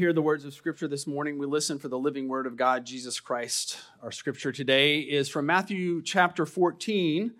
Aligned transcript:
hear 0.00 0.14
the 0.14 0.22
words 0.22 0.46
of 0.46 0.54
Scripture 0.54 0.88
this 0.88 1.06
morning, 1.06 1.36
we 1.36 1.44
listen 1.44 1.78
for 1.78 1.88
the 1.88 1.98
living 1.98 2.26
Word 2.26 2.46
of 2.46 2.56
God, 2.56 2.86
Jesus 2.86 3.20
Christ. 3.20 3.76
Our 4.02 4.10
Scripture 4.10 4.50
today 4.50 5.00
is 5.00 5.28
from 5.28 5.44
Matthew 5.44 6.00
chapter 6.00 6.46
14, 6.46 7.32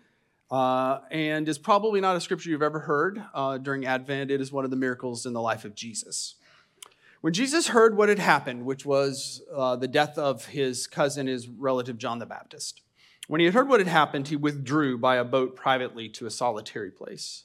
uh, 0.51 0.99
and 1.11 1.49
is 1.49 1.57
probably 1.57 2.03
not 2.03 2.17
a 2.17 2.21
Scripture 2.21 2.51
you've 2.51 2.61
ever 2.61 2.81
heard 2.81 3.25
uh, 3.33 3.57
during 3.57 3.87
Advent. 3.87 4.31
It 4.31 4.43
is 4.43 4.53
one 4.53 4.67
of 4.67 4.71
the 4.71 4.77
miracles 4.77 5.25
in 5.25 5.33
the 5.33 5.41
life 5.41 5.65
of 5.65 5.75
Jesus. 5.75 6.35
When 7.23 7.33
Jesus 7.33 7.69
heard 7.69 7.97
what 7.97 8.11
had 8.11 8.19
happened, 8.19 8.67
which 8.67 8.85
was 8.85 9.41
uh, 9.57 9.77
the 9.77 9.89
death 9.89 10.19
of 10.19 10.45
his 10.45 10.87
cousin, 10.87 11.29
his 11.29 11.49
relative 11.49 11.97
John 11.97 12.19
the 12.19 12.27
Baptist, 12.27 12.83
when 13.27 13.41
he 13.41 13.47
had 13.47 13.55
heard 13.55 13.71
what 13.71 13.81
had 13.81 13.89
happened, 13.89 14.29
he 14.29 14.37
withdrew 14.37 14.99
by 14.99 15.17
a 15.17 15.25
boat 15.25 15.57
privately 15.57 16.11
to 16.11 16.27
a 16.27 16.31
solitary 16.31 16.91
place. 16.91 17.45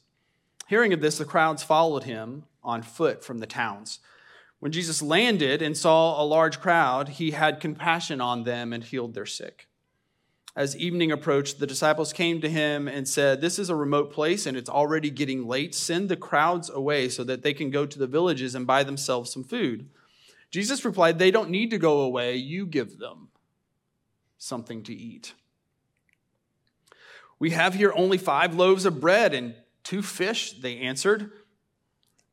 Hearing 0.68 0.92
of 0.92 1.00
this, 1.00 1.20
the 1.20 1.24
crowds 1.24 1.64
followed 1.64 2.04
him 2.04 2.44
on 2.62 2.82
foot 2.82 3.24
from 3.24 3.38
the 3.38 3.48
towns. 3.48 4.00
When 4.66 4.72
Jesus 4.72 5.04
landed 5.04 5.62
and 5.62 5.78
saw 5.78 6.20
a 6.20 6.26
large 6.26 6.60
crowd, 6.60 7.08
he 7.08 7.30
had 7.30 7.60
compassion 7.60 8.20
on 8.20 8.46
them 8.46 8.74
and 8.74 8.84
healed 8.84 9.14
their 9.14 9.28
sick. 9.28 9.68
As 10.56 10.76
evening 10.76 11.12
approached, 11.12 11.60
the 11.60 11.68
disciples 11.68 12.12
came 12.12 12.42
to 12.42 12.50
him 12.50 12.88
and 12.88 13.08
said, 13.08 13.42
This 13.42 13.60
is 13.60 13.70
a 13.70 13.76
remote 13.76 14.12
place 14.12 14.48
and 14.48 14.58
it's 14.58 14.68
already 14.68 15.12
getting 15.12 15.48
late. 15.48 15.76
Send 15.76 16.10
the 16.10 16.16
crowds 16.16 16.72
away 16.72 17.10
so 17.10 17.24
that 17.26 17.44
they 17.44 17.54
can 17.54 17.70
go 17.70 17.86
to 17.86 18.00
the 18.00 18.08
villages 18.08 18.56
and 18.56 18.66
buy 18.66 18.84
themselves 18.84 19.32
some 19.32 19.44
food. 19.44 19.88
Jesus 20.50 20.84
replied, 20.84 21.20
They 21.20 21.30
don't 21.30 21.52
need 21.52 21.70
to 21.70 21.78
go 21.78 22.00
away. 22.00 22.36
You 22.36 22.66
give 22.66 22.98
them 22.98 23.28
something 24.40 24.82
to 24.82 24.96
eat. 24.96 25.36
We 27.38 27.52
have 27.52 27.76
here 27.76 27.94
only 27.96 28.18
five 28.18 28.56
loaves 28.56 28.86
of 28.86 29.00
bread 29.00 29.36
and 29.36 29.54
two 29.84 30.02
fish, 30.02 30.54
they 30.54 30.80
answered. 30.80 31.30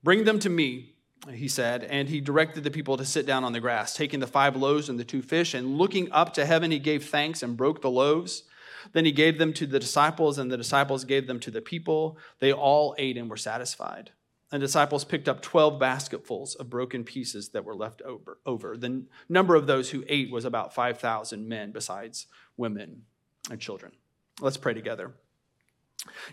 Bring 0.02 0.24
them 0.24 0.38
to 0.38 0.48
me, 0.48 0.92
he 1.30 1.48
said, 1.48 1.84
and 1.84 2.08
he 2.08 2.20
directed 2.20 2.64
the 2.64 2.70
people 2.70 2.96
to 2.96 3.04
sit 3.04 3.26
down 3.26 3.44
on 3.44 3.52
the 3.52 3.60
grass, 3.60 3.94
taking 3.94 4.20
the 4.20 4.26
five 4.26 4.56
loaves 4.56 4.88
and 4.88 4.98
the 4.98 5.04
two 5.04 5.22
fish, 5.22 5.54
and 5.54 5.78
looking 5.78 6.10
up 6.10 6.34
to 6.34 6.44
heaven, 6.44 6.70
he 6.70 6.78
gave 6.78 7.08
thanks 7.08 7.42
and 7.42 7.56
broke 7.56 7.80
the 7.80 7.90
loaves. 7.90 8.44
Then 8.92 9.04
he 9.04 9.12
gave 9.12 9.38
them 9.38 9.52
to 9.54 9.66
the 9.66 9.78
disciples, 9.78 10.38
and 10.38 10.50
the 10.50 10.56
disciples 10.56 11.04
gave 11.04 11.28
them 11.28 11.38
to 11.40 11.50
the 11.50 11.60
people. 11.60 12.18
They 12.40 12.52
all 12.52 12.96
ate 12.98 13.16
and 13.16 13.30
were 13.30 13.36
satisfied. 13.36 14.10
The 14.50 14.58
disciples 14.58 15.04
picked 15.04 15.28
up 15.28 15.40
12 15.40 15.78
basketfuls 15.78 16.56
of 16.56 16.68
broken 16.68 17.04
pieces 17.04 17.50
that 17.50 17.64
were 17.64 17.74
left 17.74 18.02
over. 18.02 18.38
over. 18.44 18.76
The 18.76 19.04
number 19.28 19.54
of 19.54 19.66
those 19.66 19.90
who 19.90 20.04
ate 20.08 20.30
was 20.30 20.44
about 20.44 20.74
5,000 20.74 21.48
men, 21.48 21.70
besides 21.70 22.26
women 22.56 23.02
and 23.50 23.60
children. 23.60 23.92
Let's 24.40 24.58
pray 24.58 24.74
together. 24.74 25.12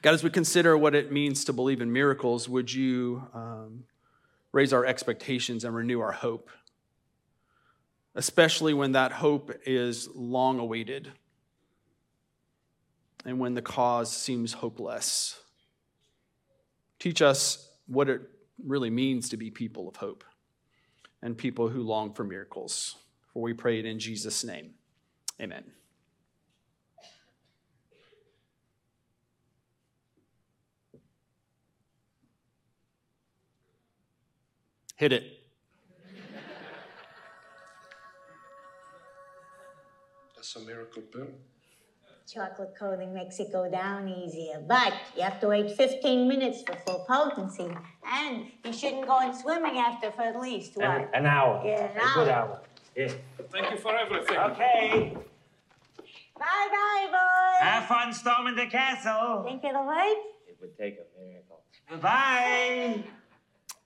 God, 0.01 0.15
as 0.15 0.23
we 0.23 0.31
consider 0.31 0.77
what 0.77 0.95
it 0.95 1.11
means 1.11 1.45
to 1.45 1.53
believe 1.53 1.79
in 1.79 1.93
miracles, 1.93 2.49
would 2.49 2.73
you 2.73 3.23
um, 3.33 3.83
raise 4.51 4.73
our 4.73 4.85
expectations 4.85 5.63
and 5.63 5.75
renew 5.75 5.99
our 5.99 6.11
hope? 6.11 6.49
Especially 8.15 8.73
when 8.73 8.93
that 8.93 9.11
hope 9.11 9.51
is 9.65 10.09
long 10.13 10.59
awaited 10.59 11.11
and 13.25 13.39
when 13.39 13.53
the 13.53 13.61
cause 13.61 14.11
seems 14.15 14.53
hopeless. 14.53 15.39
Teach 16.99 17.21
us 17.21 17.69
what 17.87 18.09
it 18.09 18.21
really 18.65 18.89
means 18.89 19.29
to 19.29 19.37
be 19.37 19.51
people 19.51 19.87
of 19.87 19.95
hope 19.97 20.23
and 21.21 21.37
people 21.37 21.69
who 21.69 21.81
long 21.81 22.13
for 22.13 22.23
miracles. 22.23 22.95
For 23.33 23.41
we 23.41 23.53
pray 23.53 23.79
it 23.79 23.85
in 23.85 23.99
Jesus' 23.99 24.43
name. 24.43 24.71
Amen. 25.41 25.63
Hit 34.99 35.13
it. 35.13 35.39
That's 40.35 40.53
a 40.57 40.59
miracle 40.59 41.03
pill. 41.03 41.27
Chocolate 42.27 42.73
coating 42.77 43.13
makes 43.13 43.39
it 43.39 43.49
go 43.53 43.71
down 43.71 44.09
easier, 44.09 44.61
but 44.67 44.91
you 45.15 45.21
have 45.21 45.39
to 45.39 45.47
wait 45.47 45.71
15 45.71 46.27
minutes 46.27 46.63
for 46.63 46.75
full 46.85 47.05
potency. 47.07 47.73
And 48.05 48.47
you 48.65 48.73
shouldn't 48.73 49.07
go 49.07 49.21
in 49.21 49.33
swimming 49.33 49.77
after 49.77 50.11
for 50.11 50.23
at 50.23 50.37
least 50.37 50.75
what? 50.75 50.85
An, 50.85 51.07
an 51.13 51.25
hour. 51.25 51.63
Yeah, 51.65 51.85
an 51.85 51.97
a 51.97 52.13
good 52.15 52.27
hour. 52.27 52.49
hour. 52.49 52.61
Yeah. 52.97 53.13
Thank 53.53 53.71
you 53.71 53.77
for 53.77 53.95
everything. 53.95 54.37
Okay. 54.37 55.17
Bye 56.37 56.67
bye, 56.71 57.07
boys. 57.09 57.69
Have 57.69 57.85
fun 57.85 58.11
storming 58.11 58.55
the 58.55 58.67
castle. 58.67 59.43
Think 59.47 59.63
it'll 59.63 59.87
work? 59.87 60.17
It 60.45 60.57
would 60.59 60.77
take 60.77 60.99
a 60.99 61.21
miracle. 61.23 61.61
Bye. 62.01 63.01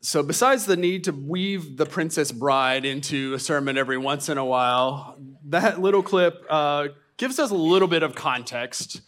So, 0.06 0.22
besides 0.22 0.66
the 0.66 0.76
need 0.76 1.06
to 1.06 1.14
weave 1.14 1.78
the 1.78 1.86
Princess 1.86 2.30
Bride 2.30 2.84
into 2.84 3.36
a 3.36 3.40
sermon 3.40 3.78
every 3.78 3.98
once 3.98 4.28
in 4.28 4.38
a 4.38 4.44
while, 4.44 5.18
that 5.46 5.80
little 5.80 6.04
clip 6.04 6.46
uh, 6.50 6.90
gives 7.16 7.40
us 7.40 7.52
a 7.52 7.56
little 7.56 7.88
bit 7.88 8.04
of 8.04 8.14
context 8.14 9.00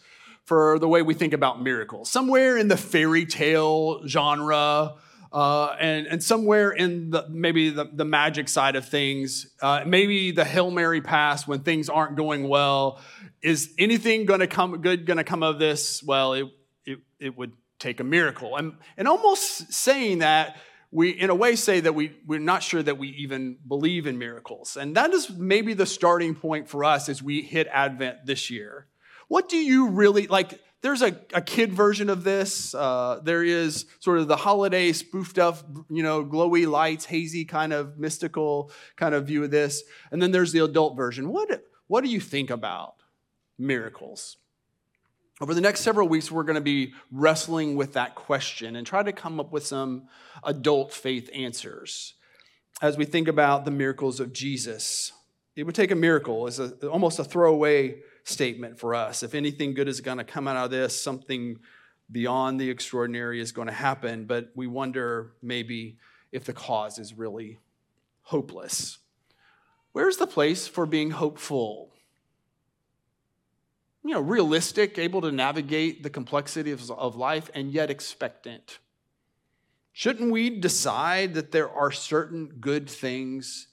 for 0.46 0.78
the 0.78 0.88
way 0.88 1.02
we 1.02 1.12
think 1.12 1.34
about 1.34 1.62
miracles. 1.62 2.10
Somewhere 2.10 2.56
in 2.56 2.68
the 2.68 2.78
fairy 2.78 3.26
tale 3.26 4.08
genre, 4.08 4.94
uh, 5.34 5.76
and, 5.78 6.06
and 6.06 6.24
somewhere 6.24 6.70
in 6.70 7.10
the, 7.10 7.26
maybe 7.28 7.68
the, 7.68 7.90
the 7.92 8.06
magic 8.06 8.48
side 8.48 8.74
of 8.74 8.88
things, 8.88 9.48
uh, 9.60 9.82
maybe 9.84 10.30
the 10.30 10.46
Hail 10.46 10.70
Mary 10.70 11.02
pass 11.02 11.46
when 11.46 11.60
things 11.60 11.90
aren't 11.90 12.16
going 12.16 12.48
well. 12.48 13.02
Is 13.42 13.70
anything 13.78 14.24
going 14.24 14.40
to 14.40 14.46
come 14.46 14.80
good 14.80 15.04
going 15.04 15.18
to 15.18 15.24
come 15.24 15.42
of 15.42 15.58
this? 15.58 16.02
Well, 16.02 16.32
it, 16.32 16.46
it, 16.86 17.00
it 17.20 17.36
would 17.36 17.52
take 17.78 18.00
a 18.00 18.04
miracle. 18.04 18.56
And, 18.56 18.78
and 18.96 19.06
almost 19.06 19.74
saying 19.74 20.20
that, 20.20 20.56
we 20.96 21.10
in 21.10 21.28
a 21.28 21.34
way 21.34 21.56
say 21.56 21.80
that 21.80 21.94
we, 21.94 22.16
we're 22.26 22.40
not 22.40 22.62
sure 22.62 22.82
that 22.82 22.96
we 22.96 23.08
even 23.08 23.58
believe 23.68 24.06
in 24.06 24.16
miracles. 24.16 24.78
And 24.78 24.96
that 24.96 25.12
is 25.12 25.28
maybe 25.28 25.74
the 25.74 25.84
starting 25.84 26.34
point 26.34 26.70
for 26.70 26.84
us 26.84 27.10
as 27.10 27.22
we 27.22 27.42
hit 27.42 27.68
Advent 27.70 28.24
this 28.24 28.48
year. 28.48 28.86
What 29.28 29.50
do 29.50 29.58
you 29.58 29.90
really 29.90 30.26
like? 30.26 30.58
There's 30.80 31.02
a, 31.02 31.20
a 31.34 31.42
kid 31.42 31.74
version 31.74 32.08
of 32.08 32.24
this. 32.24 32.74
Uh, 32.74 33.20
there 33.22 33.44
is 33.44 33.84
sort 34.00 34.20
of 34.20 34.26
the 34.26 34.36
holiday 34.36 34.90
spoofed 34.92 35.38
up, 35.38 35.58
you 35.90 36.02
know, 36.02 36.24
glowy 36.24 36.66
lights, 36.66 37.04
hazy 37.04 37.44
kind 37.44 37.74
of 37.74 37.98
mystical 37.98 38.70
kind 38.96 39.14
of 39.14 39.26
view 39.26 39.44
of 39.44 39.50
this. 39.50 39.82
And 40.10 40.22
then 40.22 40.30
there's 40.30 40.52
the 40.52 40.64
adult 40.64 40.96
version. 40.96 41.28
What, 41.28 41.62
what 41.88 42.04
do 42.04 42.08
you 42.08 42.20
think 42.20 42.48
about 42.48 42.94
miracles? 43.58 44.38
Over 45.38 45.52
the 45.52 45.60
next 45.60 45.80
several 45.80 46.08
weeks, 46.08 46.30
we're 46.30 46.44
going 46.44 46.54
to 46.54 46.62
be 46.62 46.94
wrestling 47.12 47.76
with 47.76 47.92
that 47.92 48.14
question 48.14 48.74
and 48.74 48.86
try 48.86 49.02
to 49.02 49.12
come 49.12 49.38
up 49.38 49.52
with 49.52 49.66
some 49.66 50.08
adult 50.42 50.94
faith 50.94 51.28
answers 51.34 52.14
as 52.80 52.96
we 52.96 53.04
think 53.04 53.28
about 53.28 53.66
the 53.66 53.70
miracles 53.70 54.18
of 54.18 54.32
Jesus. 54.32 55.12
It 55.54 55.64
would 55.64 55.74
take 55.74 55.90
a 55.90 55.96
miracle 55.96 56.46
as 56.46 56.58
a, 56.58 56.74
almost 56.88 57.18
a 57.18 57.24
throwaway 57.24 57.98
statement 58.24 58.78
for 58.78 58.94
us. 58.94 59.22
If 59.22 59.34
anything 59.34 59.74
good 59.74 59.88
is 59.88 60.00
going 60.00 60.18
to 60.18 60.24
come 60.24 60.48
out 60.48 60.56
of 60.56 60.70
this, 60.70 60.98
something 60.98 61.58
beyond 62.10 62.58
the 62.58 62.70
extraordinary 62.70 63.40
is 63.40 63.52
going 63.52 63.68
to 63.68 63.74
happen, 63.74 64.24
but 64.24 64.50
we 64.54 64.66
wonder 64.66 65.32
maybe 65.42 65.98
if 66.32 66.44
the 66.44 66.52
cause 66.54 66.98
is 66.98 67.12
really 67.12 67.58
hopeless. 68.22 68.98
Where's 69.92 70.16
the 70.16 70.26
place 70.26 70.66
for 70.66 70.86
being 70.86 71.10
hopeful? 71.10 71.90
You 74.06 74.14
know, 74.14 74.20
realistic, 74.20 74.98
able 74.98 75.20
to 75.22 75.32
navigate 75.32 76.02
the 76.02 76.10
complexity 76.10 76.70
of, 76.70 76.90
of 76.90 77.16
life, 77.16 77.50
and 77.54 77.72
yet 77.72 77.90
expectant. 77.90 78.78
Shouldn't 79.92 80.30
we 80.30 80.50
decide 80.50 81.34
that 81.34 81.52
there 81.52 81.70
are 81.70 81.90
certain 81.90 82.58
good 82.60 82.88
things 82.88 83.68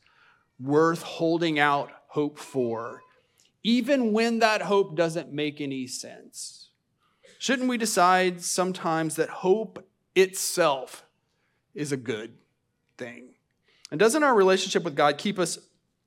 worth 0.59 1.03
holding 1.03 1.59
out 1.59 1.91
hope 2.07 2.39
for, 2.39 3.01
even 3.63 4.13
when 4.13 4.39
that 4.39 4.61
hope 4.61 4.95
doesn't 4.95 5.31
make 5.31 5.61
any 5.61 5.85
sense? 5.85 6.69
Shouldn't 7.39 7.67
we 7.67 7.77
decide 7.77 8.41
sometimes 8.41 9.17
that 9.17 9.29
hope 9.29 9.85
itself 10.15 11.05
is 11.75 11.91
a 11.91 11.97
good 11.97 12.33
thing? 12.97 13.35
And 13.91 14.00
doesn't 14.00 14.23
our 14.23 14.33
relationship 14.33 14.83
with 14.83 14.95
God 14.95 15.17
keep 15.17 15.38
us 15.38 15.59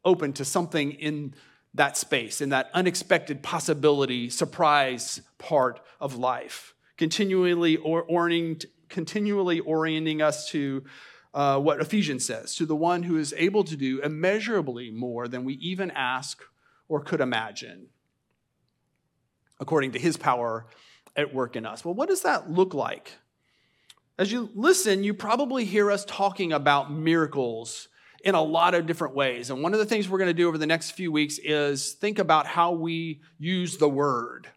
open 0.05 0.33
to 0.33 0.45
something 0.45 0.93
in 0.93 1.35
that 1.77 1.97
space, 1.97 2.41
and 2.41 2.53
that 2.53 2.71
unexpected 2.75 3.43
possibility, 3.43 4.29
surprise 4.31 5.21
part 5.39 5.81
of 6.01 6.17
life, 6.17 6.75
continually 6.97 7.77
or, 7.77 8.03
orienting, 8.03 8.71
continually 8.89 9.61
orienting 9.61 10.23
us 10.23 10.49
to 10.51 10.85
uh, 11.35 11.59
what 11.59 11.81
Ephesians 11.81 12.25
says, 12.25 12.55
to 12.55 12.65
the 12.65 12.75
one 12.75 13.03
who 13.03 13.19
is 13.19 13.35
able 13.37 13.63
to 13.65 13.77
do 13.77 14.01
immeasurably 14.01 14.91
more 14.91 15.29
than 15.29 15.45
we 15.45 15.55
even 15.55 15.91
ask 15.91 16.43
or 16.89 17.01
could 17.01 17.21
imagine, 17.21 17.89
according 19.61 19.93
to 19.93 19.99
his 19.99 20.17
power 20.17 20.67
at 21.15 21.35
work 21.35 21.57
in 21.57 21.67
us. 21.67 21.85
Well, 21.85 21.95
what 21.95 22.09
does 22.09 22.23
that 22.23 22.51
look 22.51 22.73
like? 22.73 23.13
As 24.19 24.33
you 24.33 24.51
listen, 24.55 25.05
you 25.05 25.13
probably 25.13 25.67
hear 25.67 25.91
us 25.91 26.05
talking 26.07 26.53
about 26.53 26.91
miracles 26.91 27.89
in 28.27 28.35
a 28.35 28.43
lot 28.43 28.75
of 28.75 28.87
different 28.87 29.15
ways. 29.15 29.51
And 29.51 29.63
one 29.63 29.73
of 29.73 29.79
the 29.79 29.87
things 29.87 30.09
we're 30.09 30.19
going 30.19 30.27
to 30.27 30.35
do 30.35 30.49
over 30.49 30.59
the 30.59 30.67
next 30.67 30.91
few 30.91 31.13
weeks 31.13 31.39
is 31.39 31.93
think 31.93 32.19
about 32.19 32.45
how 32.45 32.73
we 32.73 33.21
use 33.39 33.77
the 33.77 33.89
word 33.89 34.49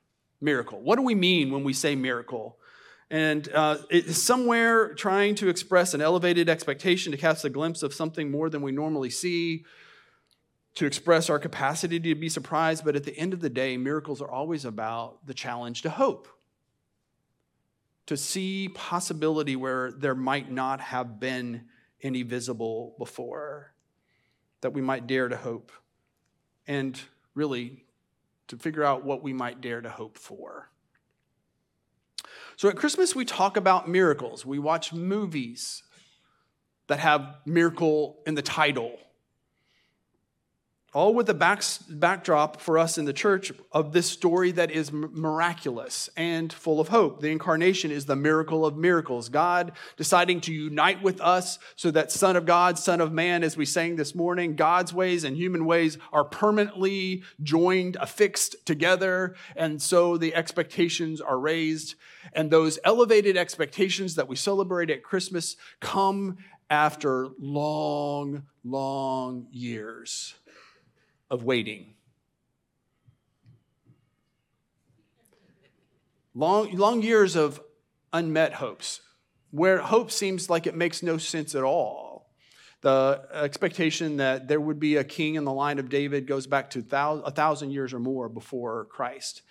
miracle. 0.42 0.82
What 0.82 0.96
do 0.96 1.04
we 1.04 1.14
mean 1.14 1.52
when 1.52 1.64
we 1.64 1.74
say 1.74 1.96
miracle? 1.96 2.58
And 3.12 3.48
uh, 3.54 3.78
it's 3.92 4.24
somewhere 4.24 4.96
trying 4.96 5.36
to 5.36 5.50
express 5.50 5.94
an 5.94 6.02
elevated 6.02 6.50
expectation 6.50 7.12
to 7.12 7.18
cast 7.20 7.46
a 7.46 7.50
glimpse 7.52 7.84
of 7.84 7.94
something 7.94 8.32
more 8.32 8.50
than 8.50 8.64
we 8.64 8.72
normally 8.72 9.12
see, 9.12 9.66
to 10.74 10.88
express 10.88 11.30
our 11.30 11.38
capacity 11.38 12.00
to 12.00 12.16
be 12.16 12.28
surprised. 12.28 12.84
But 12.84 12.96
at 12.96 13.04
the 13.04 13.16
end 13.16 13.36
of 13.36 13.40
the 13.40 13.52
day, 13.52 13.78
miracles 13.78 14.20
are 14.20 14.32
always 14.32 14.66
about 14.66 15.28
the 15.28 15.36
challenge 15.36 15.84
to 15.84 15.92
hope, 15.92 16.28
to 18.08 18.18
see 18.18 18.70
possibility 18.70 19.56
where 19.56 19.92
there 19.92 20.16
might 20.16 20.52
not 20.52 20.82
have 20.82 21.20
been 21.20 21.66
any 22.02 22.24
visible 22.24 22.96
before, 22.98 23.74
that 24.62 24.74
we 24.74 24.82
might 24.82 25.08
dare 25.08 25.28
to 25.28 25.38
hope, 25.38 25.72
and 26.68 27.02
really 27.36 27.86
to 28.48 28.58
figure 28.58 28.84
out 28.84 29.06
what 29.06 29.24
we 29.24 29.34
might 29.34 29.62
dare 29.62 29.82
to 29.82 29.90
hope 29.90 30.18
for. 30.18 30.70
So 32.56 32.68
at 32.68 32.76
Christmas, 32.76 33.16
we 33.16 33.24
talk 33.24 33.56
about 33.56 33.88
miracles. 33.88 34.46
We 34.46 34.60
watch 34.60 34.92
movies 34.92 35.84
that 36.88 37.00
have 37.00 37.38
miracle 37.46 38.20
in 38.26 38.36
the 38.36 38.42
title. 38.42 38.98
All 40.92 41.14
with 41.14 41.28
the 41.28 41.36
back, 41.36 41.62
backdrop 41.88 42.60
for 42.60 42.80
us 42.80 42.98
in 42.98 43.06
the 43.06 43.14
church 43.14 43.52
of 43.72 43.92
this 43.92 44.10
story 44.10 44.52
that 44.54 44.72
is 44.72 44.92
miraculous 44.92 46.10
and 46.18 46.52
full 46.52 46.80
of 46.80 46.88
hope. 46.88 47.22
The 47.22 47.30
incarnation 47.30 47.92
is 47.92 48.06
the 48.06 48.16
miracle 48.16 48.66
of 48.66 48.76
miracles. 48.76 49.30
God 49.30 49.74
deciding 49.98 50.42
to 50.42 50.54
unite 50.54 51.04
with 51.04 51.22
us 51.22 51.60
so 51.76 51.92
that 51.92 52.12
Son 52.12 52.36
of 52.36 52.48
God, 52.48 52.80
Son 52.80 53.02
of 53.02 53.12
Man, 53.12 53.44
as 53.44 53.56
we 53.56 53.66
sang 53.66 53.98
this 53.98 54.16
morning, 54.16 54.56
God's 54.56 54.92
ways 54.92 55.24
and 55.24 55.38
human 55.38 55.66
ways 55.66 56.00
are 56.12 56.24
permanently 56.24 57.22
joined, 57.44 57.96
affixed 57.98 58.56
together. 58.66 59.36
And 59.56 59.80
so 59.80 60.18
the 60.18 60.34
expectations 60.34 61.22
are 61.22 61.40
raised. 61.40 61.94
And 62.34 62.50
those 62.50 62.80
elevated 62.84 63.38
expectations 63.38 64.16
that 64.16 64.28
we 64.28 64.36
celebrate 64.36 64.90
at 64.90 65.04
Christmas 65.04 65.56
come 65.82 66.38
after 66.72 67.28
long, 67.38 68.44
long 68.64 69.46
years 69.52 70.34
of 71.30 71.44
waiting. 71.44 71.94
Long, 76.34 76.72
long 76.76 77.02
years 77.02 77.36
of 77.36 77.62
unmet 78.14 78.54
hopes, 78.54 79.02
where 79.52 79.80
hope 79.80 80.12
seems 80.12 80.50
like 80.50 80.68
it 80.68 80.76
makes 80.76 81.04
no 81.04 81.18
sense 81.18 81.56
at 81.56 81.64
all. 81.64 82.30
The 82.82 83.28
expectation 83.34 84.18
that 84.18 84.48
there 84.48 84.62
would 84.62 84.80
be 84.80 84.96
a 84.96 85.04
king 85.04 85.36
in 85.36 85.44
the 85.44 85.52
line 85.52 85.80
of 85.80 85.90
David 85.90 86.28
goes 86.28 86.48
back 86.48 86.70
to 86.72 86.80
a 86.80 87.32
thousand 87.32 87.72
years 87.72 87.94
or 87.94 88.00
more 88.00 88.30
before 88.30 88.86
Christ. 88.86 89.42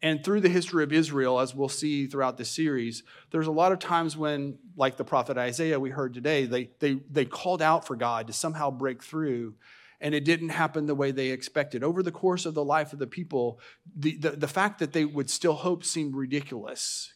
And 0.00 0.24
through 0.24 0.42
the 0.42 0.48
history 0.48 0.84
of 0.84 0.92
Israel, 0.92 1.40
as 1.40 1.56
we'll 1.56 1.68
see 1.68 2.06
throughout 2.06 2.36
this 2.36 2.50
series, 2.50 3.02
there's 3.32 3.48
a 3.48 3.52
lot 3.52 3.72
of 3.72 3.80
times 3.80 4.16
when, 4.16 4.58
like 4.76 4.96
the 4.96 5.04
prophet 5.04 5.36
Isaiah 5.36 5.80
we 5.80 5.90
heard 5.90 6.14
today, 6.14 6.46
they, 6.46 6.70
they, 6.78 7.00
they 7.10 7.24
called 7.24 7.60
out 7.60 7.84
for 7.84 7.96
God 7.96 8.28
to 8.28 8.32
somehow 8.32 8.70
break 8.70 9.02
through 9.02 9.54
and 10.00 10.14
it 10.14 10.24
didn't 10.24 10.50
happen 10.50 10.86
the 10.86 10.94
way 10.94 11.10
they 11.10 11.28
expected. 11.28 11.82
Over 11.82 12.02
the 12.02 12.12
course 12.12 12.46
of 12.46 12.54
the 12.54 12.64
life 12.64 12.92
of 12.92 12.98
the 12.98 13.06
people, 13.06 13.60
the, 13.96 14.16
the, 14.16 14.30
the, 14.30 14.48
fact 14.48 14.78
that 14.78 14.92
they 14.92 15.04
would 15.04 15.28
still 15.28 15.54
hope 15.54 15.84
seemed 15.84 16.14
ridiculous. 16.14 17.12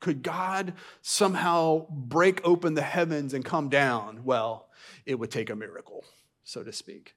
Could 0.00 0.22
God 0.22 0.74
somehow 1.00 1.86
break 1.90 2.40
open 2.44 2.74
the 2.74 2.82
heavens 2.82 3.34
and 3.34 3.44
come 3.44 3.68
down? 3.68 4.24
Well, 4.24 4.68
it 5.06 5.18
would 5.18 5.30
take 5.30 5.48
a 5.48 5.56
miracle, 5.56 6.04
so 6.42 6.62
to 6.62 6.72
speak. 6.72 7.14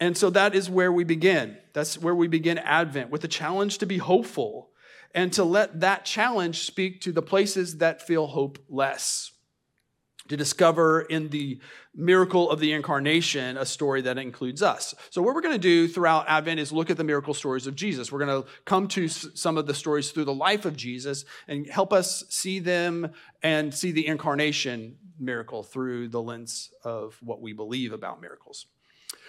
And 0.00 0.16
so 0.16 0.30
that 0.30 0.54
is 0.54 0.70
where 0.70 0.90
we 0.90 1.04
begin. 1.04 1.58
That's 1.74 1.98
where 1.98 2.14
we 2.14 2.28
begin 2.28 2.58
Advent 2.58 3.10
with 3.10 3.22
a 3.24 3.28
challenge 3.28 3.78
to 3.78 3.86
be 3.86 3.98
hopeful 3.98 4.70
and 5.14 5.32
to 5.34 5.44
let 5.44 5.80
that 5.80 6.04
challenge 6.04 6.60
speak 6.64 7.02
to 7.02 7.12
the 7.12 7.22
places 7.22 7.78
that 7.78 8.00
feel 8.00 8.26
hopeless 8.26 9.31
to 10.32 10.36
discover 10.36 11.02
in 11.02 11.28
the 11.28 11.58
miracle 11.94 12.50
of 12.50 12.58
the 12.58 12.72
incarnation 12.72 13.58
a 13.58 13.66
story 13.66 14.00
that 14.00 14.16
includes 14.16 14.62
us. 14.62 14.94
So, 15.10 15.20
what 15.20 15.34
we're 15.34 15.42
going 15.42 15.54
to 15.54 15.58
do 15.58 15.86
throughout 15.86 16.26
Advent 16.26 16.58
is 16.58 16.72
look 16.72 16.88
at 16.88 16.96
the 16.96 17.04
miracle 17.04 17.34
stories 17.34 17.66
of 17.66 17.76
Jesus. 17.76 18.10
We're 18.10 18.24
going 18.24 18.42
to 18.42 18.48
come 18.64 18.88
to 18.88 19.08
some 19.08 19.58
of 19.58 19.66
the 19.66 19.74
stories 19.74 20.10
through 20.10 20.24
the 20.24 20.34
life 20.34 20.64
of 20.64 20.74
Jesus 20.74 21.26
and 21.46 21.66
help 21.66 21.92
us 21.92 22.24
see 22.30 22.60
them 22.60 23.12
and 23.42 23.74
see 23.74 23.92
the 23.92 24.06
incarnation 24.06 24.96
miracle 25.18 25.62
through 25.62 26.08
the 26.08 26.22
lens 26.22 26.70
of 26.82 27.18
what 27.22 27.42
we 27.42 27.52
believe 27.52 27.92
about 27.92 28.22
miracles. 28.22 28.66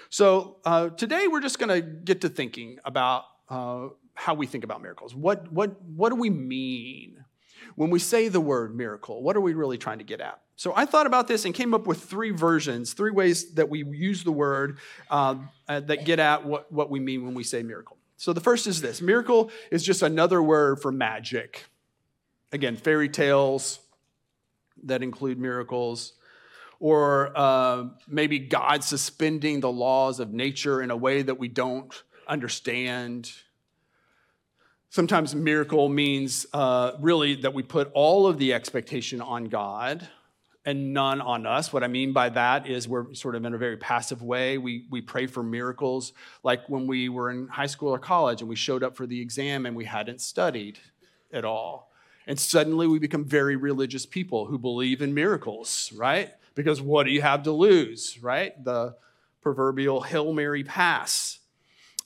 So, 0.10 0.58
uh, 0.64 0.90
today 0.90 1.28
we're 1.28 1.42
just 1.42 1.60
going 1.60 1.82
to 1.82 1.82
get 1.82 2.22
to 2.22 2.30
thinking 2.30 2.80
about 2.86 3.26
uh, 3.50 3.90
how 4.14 4.36
we 4.36 4.48
think 4.48 4.64
about 4.64 4.82
miracles. 4.82 5.14
What, 5.14 5.52
what, 5.52 5.82
what 5.82 6.12
do 6.12 6.16
we 6.16 6.30
mean 6.30 7.23
when 7.76 7.90
we 7.90 8.00
say 8.00 8.28
the 8.28 8.42
word 8.42 8.76
miracle? 8.76 9.22
What 9.22 9.36
are 9.36 9.42
we 9.42 9.54
really 9.54 9.78
trying 9.78 10.00
to 10.00 10.04
get 10.04 10.22
at? 10.22 10.40
So 10.56 10.74
I 10.76 10.86
thought 10.86 11.08
about 11.08 11.28
this 11.28 11.46
and 11.46 11.54
came 11.54 11.74
up 11.74 11.88
with 11.88 12.04
three 12.04 12.32
versions, 12.32 12.94
three 12.94 13.12
ways 13.12 13.54
that 13.56 13.70
we 13.70 13.84
use 13.84 14.24
the 14.24 14.32
word 14.32 14.78
uh, 15.10 15.36
uh, 15.68 15.80
that 15.82 16.06
get 16.06 16.20
at 16.20 16.46
what, 16.46 16.72
what 16.72 16.90
we 16.90 17.00
mean 17.00 17.26
when 17.26 17.34
we 17.34 17.44
say 17.44 17.64
miracle. 17.64 17.98
So 18.18 18.34
the 18.34 18.42
first 18.42 18.68
is 18.68 18.82
this 18.82 19.02
miracle 19.02 19.52
is 19.72 19.84
just 19.84 20.02
another 20.02 20.42
word 20.42 20.82
for 20.82 20.92
magic. 20.92 21.66
Again, 22.52 22.78
fairy 22.78 23.10
tales 23.10 23.80
that 24.84 25.02
include 25.02 25.40
miracles, 25.40 26.14
or 26.80 27.32
uh, 27.36 27.86
maybe 28.08 28.40
God 28.40 28.84
suspending 28.84 29.60
the 29.60 29.72
laws 29.72 30.20
of 30.20 30.34
nature 30.34 30.82
in 30.82 30.92
a 30.92 30.98
way 30.98 31.22
that 31.22 31.40
we 31.40 31.48
don't 31.48 32.04
understand. 32.28 33.32
Sometimes 34.94 35.34
miracle 35.34 35.90
means 35.90 36.46
uh, 36.54 36.92
really 37.00 37.34
that 37.38 37.52
we 37.52 37.64
put 37.64 37.90
all 37.96 38.28
of 38.28 38.38
the 38.38 38.54
expectation 38.54 39.22
on 39.22 39.46
God 39.46 40.08
and 40.66 40.94
none 40.94 41.20
on 41.20 41.48
us. 41.48 41.74
What 41.74 41.84
I 41.84 41.88
mean 41.88 42.14
by 42.14 42.30
that 42.30 42.68
is 42.68 42.88
we're 42.88 43.12
sort 43.16 43.34
of 43.34 43.44
in 43.44 43.56
a 43.56 43.58
very 43.58 43.76
passive 43.76 44.22
way. 44.22 44.60
We, 44.60 44.86
we 44.92 45.02
pray 45.02 45.26
for 45.26 45.42
miracles, 45.42 46.14
like 46.44 46.70
when 46.70 46.86
we 46.86 47.10
were 47.10 47.32
in 47.32 47.48
high 47.48 47.66
school 47.66 47.90
or 47.90 47.98
college 47.98 48.42
and 48.42 48.48
we 48.48 48.56
showed 48.56 48.84
up 48.84 48.96
for 48.96 49.08
the 49.08 49.20
exam 49.20 49.66
and 49.66 49.76
we 49.76 49.86
hadn't 49.86 50.22
studied 50.22 50.78
at 51.32 51.44
all. 51.44 51.92
And 52.28 52.40
suddenly 52.40 52.86
we 52.86 53.00
become 53.00 53.26
very 53.26 53.56
religious 53.56 54.06
people 54.06 54.46
who 54.46 54.60
believe 54.60 55.02
in 55.02 55.16
miracles, 55.16 55.92
right? 55.96 56.30
Because 56.54 56.82
what 56.82 57.08
do 57.08 57.12
you 57.12 57.24
have 57.24 57.42
to 57.46 57.52
lose, 57.52 58.22
right? 58.22 58.64
The 58.64 58.96
proverbial 59.42 60.02
Hail 60.02 60.34
Mary 60.34 60.64
pass. 60.64 61.40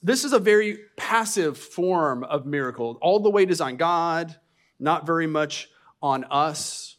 This 0.02 0.24
is 0.24 0.32
a 0.32 0.38
very 0.38 0.78
passive 0.96 1.58
form 1.58 2.22
of 2.24 2.46
miracle. 2.46 2.98
All 3.00 3.20
the 3.20 3.30
weight 3.30 3.50
is 3.50 3.60
on 3.60 3.76
God, 3.76 4.36
not 4.78 5.06
very 5.06 5.26
much 5.26 5.68
on 6.00 6.24
us. 6.24 6.96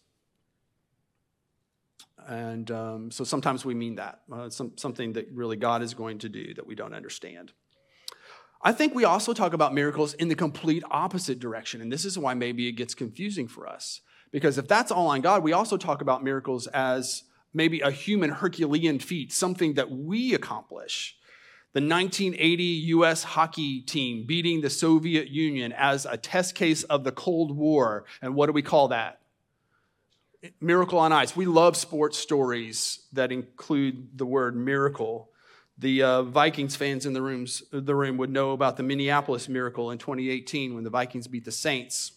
And 2.28 2.70
um, 2.70 3.12
so 3.12 3.24
sometimes 3.24 3.66
we 3.66 3.74
mean 3.74 3.96
that, 3.96 4.20
uh, 4.32 4.50
some, 4.50 4.74
something 4.76 5.14
that 5.14 5.28
really 5.34 5.56
God 5.56 5.82
is 5.82 5.94
going 5.94 6.20
to 6.20 6.30
do 6.30 6.54
that 6.56 6.68
we 6.68 6.76
don't 6.76 6.94
understand. 6.94 7.54
I 8.62 8.74
think 8.74 8.94
we 8.94 9.06
also 9.06 9.34
talk 9.34 9.54
about 9.54 9.74
miracles 9.74 10.14
in 10.16 10.28
the 10.28 10.36
complete 10.36 10.84
opposite 10.92 11.40
direction. 11.40 11.82
And 11.82 11.92
this 11.92 12.04
is 12.04 12.20
why 12.20 12.34
maybe 12.34 12.68
it 12.68 12.74
gets 12.74 12.94
confusing 12.94 13.48
for 13.48 13.68
us. 13.68 14.02
Because 14.32 14.58
if 14.58 14.68
that's 14.68 14.92
all 14.92 15.08
on 15.08 15.22
God, 15.22 15.44
we 15.44 15.54
also 15.54 15.78
talk 15.78 16.02
about 16.02 16.24
miracles 16.24 16.68
as 16.68 17.24
maybe 17.54 17.80
a 17.80 17.90
human 17.90 18.30
Herculean 18.30 19.00
feat, 19.00 19.32
something 19.32 19.76
that 19.76 19.90
we 19.90 20.36
accomplish. 20.36 21.16
The 21.74 21.82
1980 21.82 22.64
US 22.64 23.24
hockey 23.24 23.82
team 23.82 24.26
beating 24.26 24.62
the 24.62 24.72
Soviet 24.72 25.28
Union 25.30 25.72
as 25.72 26.06
a 26.06 26.18
test 26.18 26.56
case 26.56 26.82
of 26.84 27.04
the 27.04 27.12
Cold 27.12 27.56
War. 27.56 28.06
And 28.22 28.34
what 28.34 28.48
do 28.48 28.54
we 28.54 28.64
call 28.64 28.88
that? 28.88 29.20
Miracle 30.60 30.98
on 30.98 31.12
Ice. 31.12 31.36
We 31.36 31.46
love 31.46 31.78
sports 31.78 32.18
stories 32.18 33.06
that 33.14 33.32
include 33.32 34.18
the 34.18 34.26
word 34.26 34.56
miracle. 34.56 35.30
The 35.78 36.02
uh, 36.02 36.24
Vikings 36.24 36.76
fans 36.76 37.06
in 37.06 37.14
the, 37.14 37.22
rooms, 37.22 37.62
the 37.72 37.96
room 37.96 38.18
would 38.18 38.32
know 38.32 38.52
about 38.52 38.78
the 38.78 38.84
Minneapolis 38.84 39.48
miracle 39.48 39.92
in 39.92 39.98
2018 39.98 40.74
when 40.74 40.84
the 40.84 40.90
Vikings 40.90 41.28
beat 41.28 41.46
the 41.46 41.52
Saints. 41.52 42.14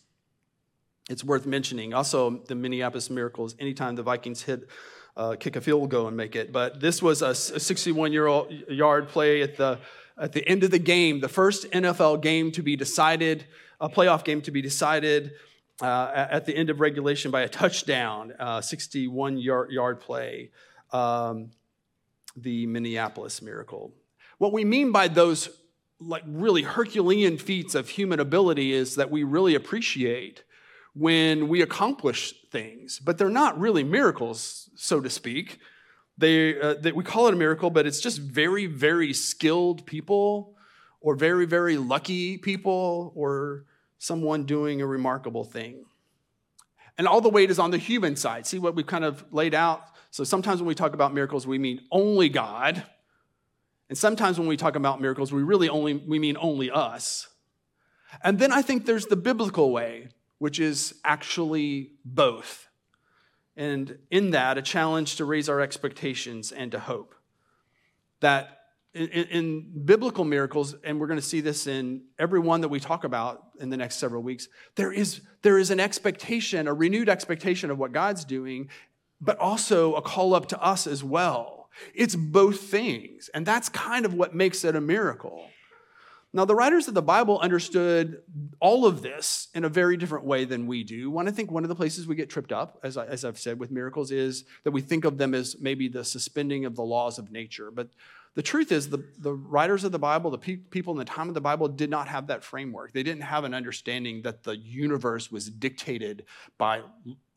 It's 1.10 1.24
worth 1.24 1.46
mentioning. 1.46 1.92
Also, 1.92 2.42
the 2.46 2.54
Minneapolis 2.54 3.10
miracle 3.10 3.44
is 3.44 3.54
anytime 3.58 3.96
the 3.96 4.02
Vikings 4.02 4.42
hit, 4.42 4.68
uh, 5.16 5.36
kick 5.38 5.56
a 5.56 5.60
field 5.60 5.90
goal 5.90 6.08
and 6.08 6.16
make 6.16 6.36
it. 6.36 6.52
But 6.52 6.80
this 6.80 7.02
was 7.02 7.22
a 7.22 7.34
61 7.34 8.12
year 8.12 8.26
old 8.26 8.52
yard 8.68 9.08
play 9.08 9.42
at 9.42 9.56
the, 9.56 9.78
at 10.18 10.32
the 10.32 10.46
end 10.48 10.64
of 10.64 10.70
the 10.70 10.78
game, 10.78 11.20
the 11.20 11.28
first 11.28 11.70
NFL 11.70 12.22
game 12.22 12.52
to 12.52 12.62
be 12.62 12.76
decided, 12.76 13.46
a 13.80 13.88
playoff 13.88 14.24
game 14.24 14.40
to 14.42 14.50
be 14.50 14.62
decided 14.62 15.32
uh, 15.80 16.26
at 16.30 16.46
the 16.46 16.56
end 16.56 16.70
of 16.70 16.80
regulation 16.80 17.30
by 17.30 17.42
a 17.42 17.48
touchdown, 17.48 18.32
uh, 18.38 18.60
61 18.60 19.38
yard, 19.38 19.70
yard 19.70 20.00
play, 20.00 20.50
um, 20.92 21.50
the 22.36 22.66
Minneapolis 22.66 23.42
miracle. 23.42 23.92
What 24.38 24.52
we 24.52 24.64
mean 24.64 24.92
by 24.92 25.08
those 25.08 25.48
like 26.00 26.24
really 26.26 26.62
Herculean 26.62 27.38
feats 27.38 27.74
of 27.74 27.88
human 27.90 28.20
ability 28.20 28.72
is 28.72 28.96
that 28.96 29.10
we 29.10 29.22
really 29.22 29.54
appreciate 29.54 30.42
when 30.94 31.48
we 31.48 31.62
accomplish 31.62 32.34
things, 32.50 32.98
but 32.98 33.18
they're 33.18 33.30
not 33.30 33.58
really 33.58 33.82
miracles, 33.82 34.68
so 34.74 35.00
to 35.00 35.08
speak. 35.08 35.58
They, 36.18 36.60
uh, 36.60 36.74
they, 36.74 36.92
we 36.92 37.04
call 37.04 37.28
it 37.28 37.34
a 37.34 37.36
miracle, 37.36 37.70
but 37.70 37.86
it's 37.86 38.00
just 38.00 38.18
very, 38.18 38.66
very 38.66 39.12
skilled 39.12 39.86
people 39.86 40.54
or 41.00 41.14
very, 41.14 41.46
very 41.46 41.76
lucky 41.76 42.38
people 42.38 43.12
or 43.14 43.64
someone 43.98 44.44
doing 44.44 44.82
a 44.82 44.86
remarkable 44.86 45.44
thing. 45.44 45.84
And 46.98 47.08
all 47.08 47.20
the 47.20 47.30
weight 47.30 47.50
is 47.50 47.58
on 47.58 47.70
the 47.70 47.78
human 47.78 48.16
side. 48.16 48.46
See 48.46 48.58
what 48.58 48.74
we've 48.74 48.86
kind 48.86 49.04
of 49.04 49.24
laid 49.32 49.54
out? 49.54 49.82
So 50.10 50.24
sometimes 50.24 50.60
when 50.60 50.68
we 50.68 50.74
talk 50.74 50.92
about 50.92 51.14
miracles, 51.14 51.46
we 51.46 51.58
mean 51.58 51.80
only 51.90 52.28
God. 52.28 52.84
And 53.88 53.96
sometimes 53.96 54.38
when 54.38 54.46
we 54.46 54.56
talk 54.56 54.76
about 54.76 55.00
miracles, 55.00 55.32
we 55.32 55.42
really 55.42 55.68
only 55.68 55.94
we 55.94 56.18
mean 56.18 56.36
only 56.38 56.70
us. 56.70 57.28
And 58.22 58.38
then 58.38 58.52
I 58.52 58.60
think 58.60 58.84
there's 58.84 59.06
the 59.06 59.16
biblical 59.16 59.72
way, 59.72 60.08
which 60.42 60.58
is 60.58 60.96
actually 61.04 61.92
both. 62.04 62.66
And 63.56 63.98
in 64.10 64.32
that, 64.32 64.58
a 64.58 64.62
challenge 64.62 65.14
to 65.18 65.24
raise 65.24 65.48
our 65.48 65.60
expectations 65.60 66.50
and 66.50 66.72
to 66.72 66.80
hope. 66.80 67.14
That 68.18 68.58
in, 68.92 69.06
in, 69.06 69.84
biblical 69.84 70.24
miracles, 70.24 70.74
and 70.82 70.98
we're 70.98 71.06
going 71.06 71.20
to 71.20 71.24
see 71.24 71.42
this 71.42 71.68
in 71.68 72.02
every 72.18 72.40
one 72.40 72.60
that 72.62 72.70
we 72.70 72.80
talk 72.80 73.04
about 73.04 73.50
in 73.60 73.70
the 73.70 73.76
next 73.76 73.98
several 73.98 74.20
weeks, 74.20 74.48
there 74.74 74.92
is, 74.92 75.20
there 75.42 75.58
is 75.58 75.70
an 75.70 75.78
expectation, 75.78 76.66
a 76.66 76.74
renewed 76.74 77.08
expectation 77.08 77.70
of 77.70 77.78
what 77.78 77.92
God's 77.92 78.24
doing, 78.24 78.68
but 79.20 79.38
also 79.38 79.94
a 79.94 80.02
call 80.02 80.34
up 80.34 80.46
to 80.46 80.60
us 80.60 80.88
as 80.88 81.04
well. 81.04 81.68
It's 81.94 82.16
both 82.16 82.62
things, 82.62 83.30
and 83.32 83.46
that's 83.46 83.68
kind 83.68 84.04
of 84.04 84.12
what 84.12 84.34
makes 84.34 84.64
it 84.64 84.74
a 84.74 84.80
miracle. 84.80 85.46
Now, 86.34 86.46
the 86.46 86.54
writers 86.54 86.88
of 86.88 86.94
the 86.94 87.02
Bible 87.02 87.38
understood 87.40 88.22
all 88.58 88.86
of 88.86 89.02
this 89.02 89.48
in 89.54 89.64
a 89.64 89.68
very 89.68 89.98
different 89.98 90.24
way 90.24 90.46
than 90.46 90.66
we 90.66 90.82
do. 90.82 91.10
One, 91.10 91.28
I 91.28 91.30
think 91.30 91.50
one 91.50 91.62
of 91.62 91.68
the 91.68 91.74
places 91.74 92.06
we 92.06 92.14
get 92.14 92.30
tripped 92.30 92.52
up, 92.52 92.78
as, 92.82 92.96
I, 92.96 93.04
as 93.04 93.24
I've 93.24 93.38
said 93.38 93.58
with 93.58 93.70
miracles, 93.70 94.10
is 94.10 94.44
that 94.64 94.70
we 94.70 94.80
think 94.80 95.04
of 95.04 95.18
them 95.18 95.34
as 95.34 95.56
maybe 95.60 95.88
the 95.88 96.04
suspending 96.04 96.64
of 96.64 96.74
the 96.74 96.82
laws 96.82 97.18
of 97.18 97.30
nature. 97.30 97.70
But 97.70 97.88
the 98.34 98.42
truth 98.42 98.72
is, 98.72 98.88
the, 98.88 99.04
the 99.18 99.34
writers 99.34 99.84
of 99.84 99.92
the 99.92 99.98
Bible, 99.98 100.30
the 100.30 100.38
pe- 100.38 100.56
people 100.56 100.94
in 100.94 100.98
the 100.98 101.04
time 101.04 101.28
of 101.28 101.34
the 101.34 101.42
Bible, 101.42 101.68
did 101.68 101.90
not 101.90 102.08
have 102.08 102.28
that 102.28 102.42
framework. 102.42 102.92
They 102.92 103.02
didn't 103.02 103.24
have 103.24 103.44
an 103.44 103.52
understanding 103.52 104.22
that 104.22 104.42
the 104.42 104.56
universe 104.56 105.30
was 105.30 105.50
dictated 105.50 106.24
by 106.56 106.80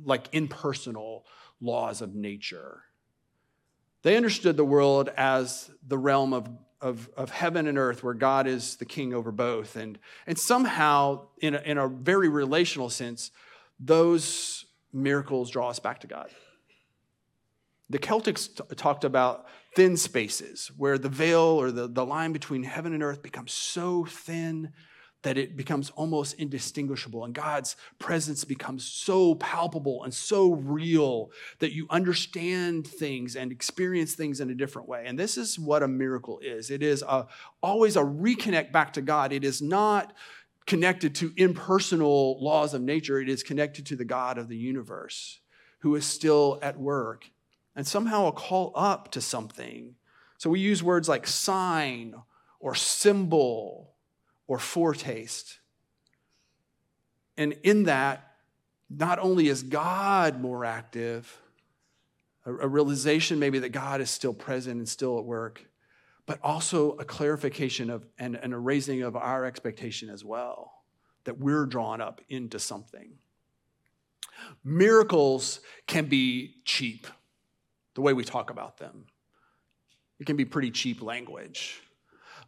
like 0.02 0.30
impersonal 0.32 1.26
laws 1.60 2.02
of 2.02 2.16
nature. 2.16 2.84
They 4.04 4.16
understood 4.16 4.56
the 4.56 4.64
world 4.64 5.10
as 5.18 5.70
the 5.86 5.98
realm 5.98 6.32
of, 6.32 6.48
of, 6.82 7.10
of 7.18 7.30
heaven 7.30 7.68
and 7.68 7.78
earth, 7.78 8.04
where 8.04 8.14
God 8.14 8.48
is 8.48 8.76
the 8.76 8.86
king 8.86 9.14
over 9.14 9.32
both. 9.32 9.76
And, 9.76 9.98
and 10.28 10.38
somehow, 10.38 11.28
in 11.40 11.56
a, 11.56 11.60
in 11.60 11.78
a 11.78 11.88
very 11.88 12.30
relational 12.30 12.90
sense, 12.90 13.32
those 13.80 14.66
miracles 14.94 15.50
draw 15.52 15.70
us 15.70 15.80
back 15.80 16.00
to 16.02 16.08
God. 16.08 16.30
The 17.90 18.00
Celtics 18.00 18.56
t- 18.56 18.76
talked 18.76 19.04
about 19.04 19.46
thin 19.76 19.98
spaces 19.98 20.72
where 20.78 20.98
the 20.98 21.10
veil 21.10 21.42
or 21.42 21.72
the, 21.72 21.88
the 21.88 22.06
line 22.06 22.34
between 22.34 22.64
heaven 22.64 22.94
and 22.94 23.04
earth 23.04 23.22
becomes 23.22 23.52
so 23.52 24.06
thin 24.06 24.72
that 25.26 25.40
it 25.40 25.58
becomes 25.58 25.90
almost 25.96 26.36
indistinguishable. 26.36 27.26
And 27.26 27.34
God's 27.34 27.76
presence 27.98 28.44
becomes 28.44 28.86
so 28.86 29.34
palpable 29.34 30.04
and 30.04 30.14
so 30.14 30.52
real 30.52 31.32
that 31.58 31.74
you 31.74 31.88
understand 31.90 32.86
things 32.86 33.36
and 33.36 33.52
experience 33.52 34.14
things 34.14 34.40
in 34.40 34.52
a 34.52 34.54
different 34.54 34.88
way. 34.88 35.06
And 35.08 35.18
this 35.18 35.36
is 35.36 35.58
what 35.58 35.82
a 35.82 35.88
miracle 35.88 36.40
is 36.44 36.70
it 36.70 36.84
is 36.84 37.02
a, 37.02 37.26
always 37.64 37.96
a 37.96 38.04
reconnect 38.04 38.72
back 38.72 38.94
to 38.94 39.02
God. 39.02 39.34
It 39.34 39.44
is 39.44 39.64
not 39.64 40.14
connected 40.68 41.16
to 41.16 41.34
impersonal 41.38 42.38
laws 42.40 42.76
of 42.76 42.84
nature, 42.84 43.20
it 43.20 43.28
is 43.28 43.42
connected 43.42 43.88
to 43.88 43.96
the 43.96 44.06
God 44.06 44.38
of 44.38 44.48
the 44.48 44.58
universe 44.58 45.40
who 45.80 45.96
is 45.96 46.06
still 46.06 46.60
at 46.62 46.80
work 46.80 47.26
and 47.76 47.88
somehow 47.88 48.28
a 48.28 48.32
call 48.32 48.74
up 48.76 49.10
to 49.12 49.22
something. 49.22 49.96
So 50.38 50.52
we 50.52 50.60
use 50.60 50.84
words 50.84 51.10
like 51.10 51.26
sign 51.26 52.14
or 52.60 52.76
symbol 52.76 53.95
or 54.48 54.60
foretaste. 54.60 55.60
And 57.38 57.54
in 57.64 57.84
that, 57.84 58.36
not 58.90 59.20
only 59.20 59.48
is 59.48 59.64
God 59.64 60.40
more 60.40 60.64
active, 60.64 61.42
a, 62.46 62.54
a 62.54 62.68
realization 62.68 63.40
maybe 63.40 63.60
that 63.60 63.70
God 63.70 64.02
is 64.02 64.10
still 64.10 64.34
present 64.34 64.78
and 64.78 64.88
still 64.88 65.18
at 65.20 65.26
work, 65.26 65.66
but 66.26 66.40
also 66.42 66.92
a 66.94 67.06
clarification 67.06 67.90
of 67.90 68.06
and, 68.18 68.36
and 68.36 68.54
a 68.54 68.58
raising 68.58 69.02
of 69.02 69.16
our 69.16 69.46
expectation 69.46 70.10
as 70.10 70.24
well, 70.24 70.72
that 71.26 71.40
we're 71.40 71.66
drawn 71.66 72.02
up 72.02 72.22
into 72.30 72.60
something. 72.60 73.14
Miracles 74.64 75.60
can 75.88 76.06
be 76.06 76.56
cheap 76.66 77.08
the 77.96 78.02
way 78.02 78.14
we 78.14 78.24
talk 78.24 78.50
about 78.50 78.78
them. 78.78 79.06
It 80.20 80.26
can 80.26 80.36
be 80.36 80.46
pretty 80.46 80.72
cheap 80.72 81.02
language. 81.02 81.82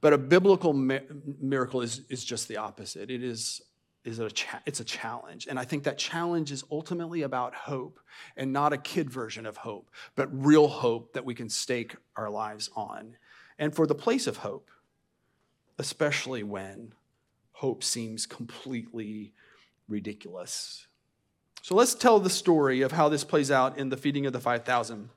But 0.02 0.14
a 0.14 0.18
biblical 0.18 0.74
mi- 0.74 1.02
miracle 1.40 1.82
is, 1.82 2.02
is 2.10 2.24
just 2.24 2.48
the 2.48 2.58
opposite. 2.58 3.10
It 3.10 3.24
is, 3.24 3.62
is 4.04 4.20
a 4.20 4.30
cha- 4.30 4.62
it's 4.66 4.80
a 4.80 4.86
challenge. 4.86 5.48
And 5.50 5.60
I 5.60 5.66
think 5.66 5.84
that 5.84 5.98
challenge 5.98 6.52
is 6.52 6.64
ultimately 6.72 7.24
about 7.24 7.54
hope 7.56 8.00
and 8.36 8.54
not 8.54 8.74
a 8.74 8.78
kid 8.78 9.10
version 9.10 9.46
of 9.46 9.58
hope, 9.58 9.90
but 10.16 10.30
real 10.32 10.68
hope 10.68 11.14
that 11.14 11.26
we 11.26 11.36
can 11.36 11.50
stake 11.50 11.96
our 12.16 12.30
lives 12.30 12.70
on. 12.76 13.18
And 13.60 13.76
for 13.76 13.88
the 13.88 13.96
place 13.96 14.28
of 14.28 14.38
hope, 14.38 14.70
especially 15.80 16.44
when 16.44 16.94
hope 17.52 17.84
seems 17.84 18.26
completely 18.26 19.34
ridiculous. 19.88 20.88
So 21.62 21.76
let's 21.76 21.96
tell 21.96 22.20
the 22.20 22.30
story 22.30 22.82
of 22.82 22.92
how 22.92 23.10
this 23.10 23.24
plays 23.24 23.52
out 23.52 23.78
in 23.78 23.90
the 23.90 23.98
feeding 23.98 24.26
of 24.26 24.34
the 24.34 24.40
5,000. 24.40 25.10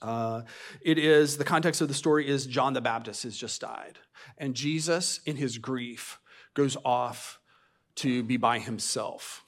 Uh, 0.00 0.42
it 0.80 0.98
is 0.98 1.36
the 1.38 1.44
context 1.44 1.80
of 1.80 1.88
the 1.88 1.94
story 1.94 2.28
is 2.28 2.46
John 2.46 2.72
the 2.72 2.80
Baptist 2.80 3.24
has 3.24 3.36
just 3.36 3.60
died, 3.60 3.98
and 4.36 4.54
Jesus, 4.54 5.20
in 5.26 5.36
his 5.36 5.58
grief, 5.58 6.18
goes 6.54 6.76
off 6.84 7.40
to 7.96 8.22
be 8.22 8.36
by 8.36 8.60
himself. 8.60 9.44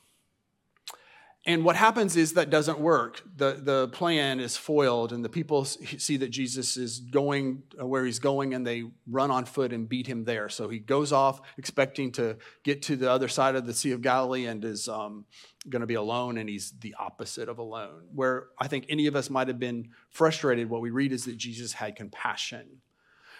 And 1.46 1.64
what 1.64 1.74
happens 1.74 2.16
is 2.16 2.34
that 2.34 2.50
doesn't 2.50 2.78
work. 2.78 3.22
The, 3.36 3.58
the 3.62 3.88
plan 3.88 4.40
is 4.40 4.58
foiled, 4.58 5.10
and 5.10 5.24
the 5.24 5.30
people 5.30 5.64
see 5.64 6.18
that 6.18 6.28
Jesus 6.28 6.76
is 6.76 7.00
going 7.00 7.62
where 7.78 8.04
he's 8.04 8.18
going, 8.18 8.52
and 8.52 8.66
they 8.66 8.84
run 9.08 9.30
on 9.30 9.46
foot 9.46 9.72
and 9.72 9.88
beat 9.88 10.06
him 10.06 10.24
there. 10.24 10.50
So 10.50 10.68
he 10.68 10.78
goes 10.78 11.12
off 11.12 11.40
expecting 11.56 12.12
to 12.12 12.36
get 12.62 12.82
to 12.82 12.96
the 12.96 13.10
other 13.10 13.26
side 13.28 13.56
of 13.56 13.66
the 13.66 13.72
Sea 13.72 13.92
of 13.92 14.02
Galilee 14.02 14.44
and 14.46 14.62
is 14.62 14.86
um, 14.86 15.24
going 15.66 15.80
to 15.80 15.86
be 15.86 15.94
alone, 15.94 16.36
and 16.36 16.46
he's 16.46 16.72
the 16.78 16.94
opposite 16.98 17.48
of 17.48 17.58
alone. 17.58 18.02
Where 18.14 18.48
I 18.58 18.68
think 18.68 18.84
any 18.90 19.06
of 19.06 19.16
us 19.16 19.30
might 19.30 19.48
have 19.48 19.58
been 19.58 19.88
frustrated, 20.10 20.68
what 20.68 20.82
we 20.82 20.90
read 20.90 21.10
is 21.10 21.24
that 21.24 21.38
Jesus 21.38 21.72
had 21.72 21.96
compassion. 21.96 22.82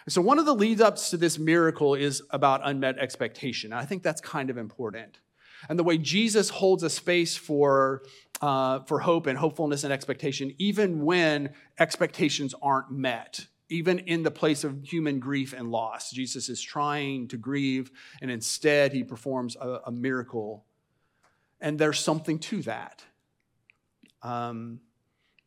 And 0.05 0.11
so 0.11 0.23
one 0.23 0.39
of 0.39 0.47
the 0.47 0.55
lead 0.55 0.81
ups 0.81 1.11
to 1.11 1.17
this 1.17 1.37
miracle 1.37 1.93
is 1.93 2.23
about 2.31 2.61
unmet 2.63 2.97
expectation. 2.97 3.71
I 3.73 3.85
think 3.85 4.01
that's 4.01 4.21
kind 4.21 4.49
of 4.49 4.57
important 4.57 5.19
and 5.69 5.77
the 5.77 5.83
way 5.83 5.97
Jesus 5.97 6.49
holds 6.49 6.83
a 6.83 6.89
space 6.89 7.35
for, 7.35 8.03
uh, 8.41 8.79
for 8.81 8.99
hope 8.99 9.27
and 9.27 9.37
hopefulness 9.37 9.83
and 9.83 9.93
expectation, 9.93 10.53
even 10.57 11.05
when 11.05 11.53
expectations 11.79 12.53
aren't 12.61 12.91
met. 12.91 13.45
Even 13.69 13.99
in 13.99 14.23
the 14.23 14.31
place 14.31 14.65
of 14.65 14.83
human 14.83 15.19
grief 15.19 15.53
and 15.53 15.71
loss, 15.71 16.11
Jesus 16.11 16.49
is 16.49 16.61
trying 16.61 17.29
to 17.29 17.37
grieve, 17.37 17.89
and 18.21 18.29
instead 18.29 18.91
he 18.91 19.01
performs 19.01 19.55
a, 19.55 19.79
a 19.85 19.91
miracle. 19.91 20.65
And 21.61 21.79
there's 21.79 21.99
something 21.99 22.37
to 22.39 22.61
that. 22.63 23.05
Um, 24.23 24.81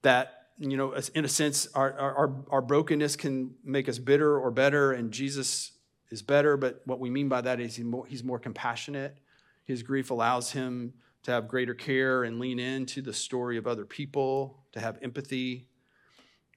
that, 0.00 0.46
you 0.58 0.78
know, 0.78 0.94
in 1.14 1.26
a 1.26 1.28
sense, 1.28 1.68
our, 1.74 1.92
our, 1.98 2.34
our 2.50 2.62
brokenness 2.62 3.16
can 3.16 3.56
make 3.62 3.90
us 3.90 3.98
bitter 3.98 4.38
or 4.38 4.50
better, 4.50 4.92
and 4.92 5.12
Jesus 5.12 5.72
is 6.10 6.22
better, 6.22 6.56
but 6.56 6.80
what 6.86 7.00
we 7.00 7.10
mean 7.10 7.28
by 7.28 7.42
that 7.42 7.60
is 7.60 7.76
he's 7.76 7.84
more, 7.84 8.06
he's 8.06 8.24
more 8.24 8.38
compassionate 8.38 9.18
his 9.64 9.82
grief 9.82 10.10
allows 10.10 10.52
him 10.52 10.94
to 11.24 11.30
have 11.30 11.48
greater 11.48 11.74
care 11.74 12.24
and 12.24 12.38
lean 12.38 12.58
into 12.58 13.00
the 13.02 13.12
story 13.12 13.56
of 13.56 13.66
other 13.66 13.84
people, 13.84 14.62
to 14.72 14.80
have 14.80 14.98
empathy. 15.02 15.68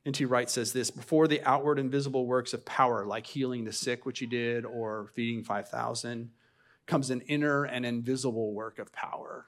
N.T. 0.06 0.26
Wright 0.26 0.50
says 0.50 0.74
this 0.74 0.92
before 0.92 1.28
the 1.28 1.42
outward 1.44 1.80
and 1.80 1.92
visible 1.92 2.26
works 2.26 2.54
of 2.54 2.66
power, 2.66 3.06
like 3.06 3.26
healing 3.26 3.64
the 3.64 3.74
sick, 3.74 4.06
which 4.06 4.20
he 4.20 4.26
did, 4.26 4.66
or 4.66 5.10
feeding 5.16 5.44
5,000, 5.44 6.30
comes 6.86 7.10
an 7.10 7.22
inner 7.22 7.64
and 7.64 7.86
invisible 7.86 8.54
work 8.54 8.80
of 8.80 8.92
power 8.92 9.48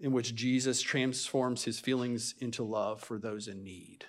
in 0.00 0.12
which 0.12 0.34
Jesus 0.34 0.82
transforms 0.82 1.64
his 1.64 1.78
feelings 1.78 2.34
into 2.40 2.64
love 2.64 3.00
for 3.00 3.18
those 3.18 3.46
in 3.46 3.62
need. 3.62 4.04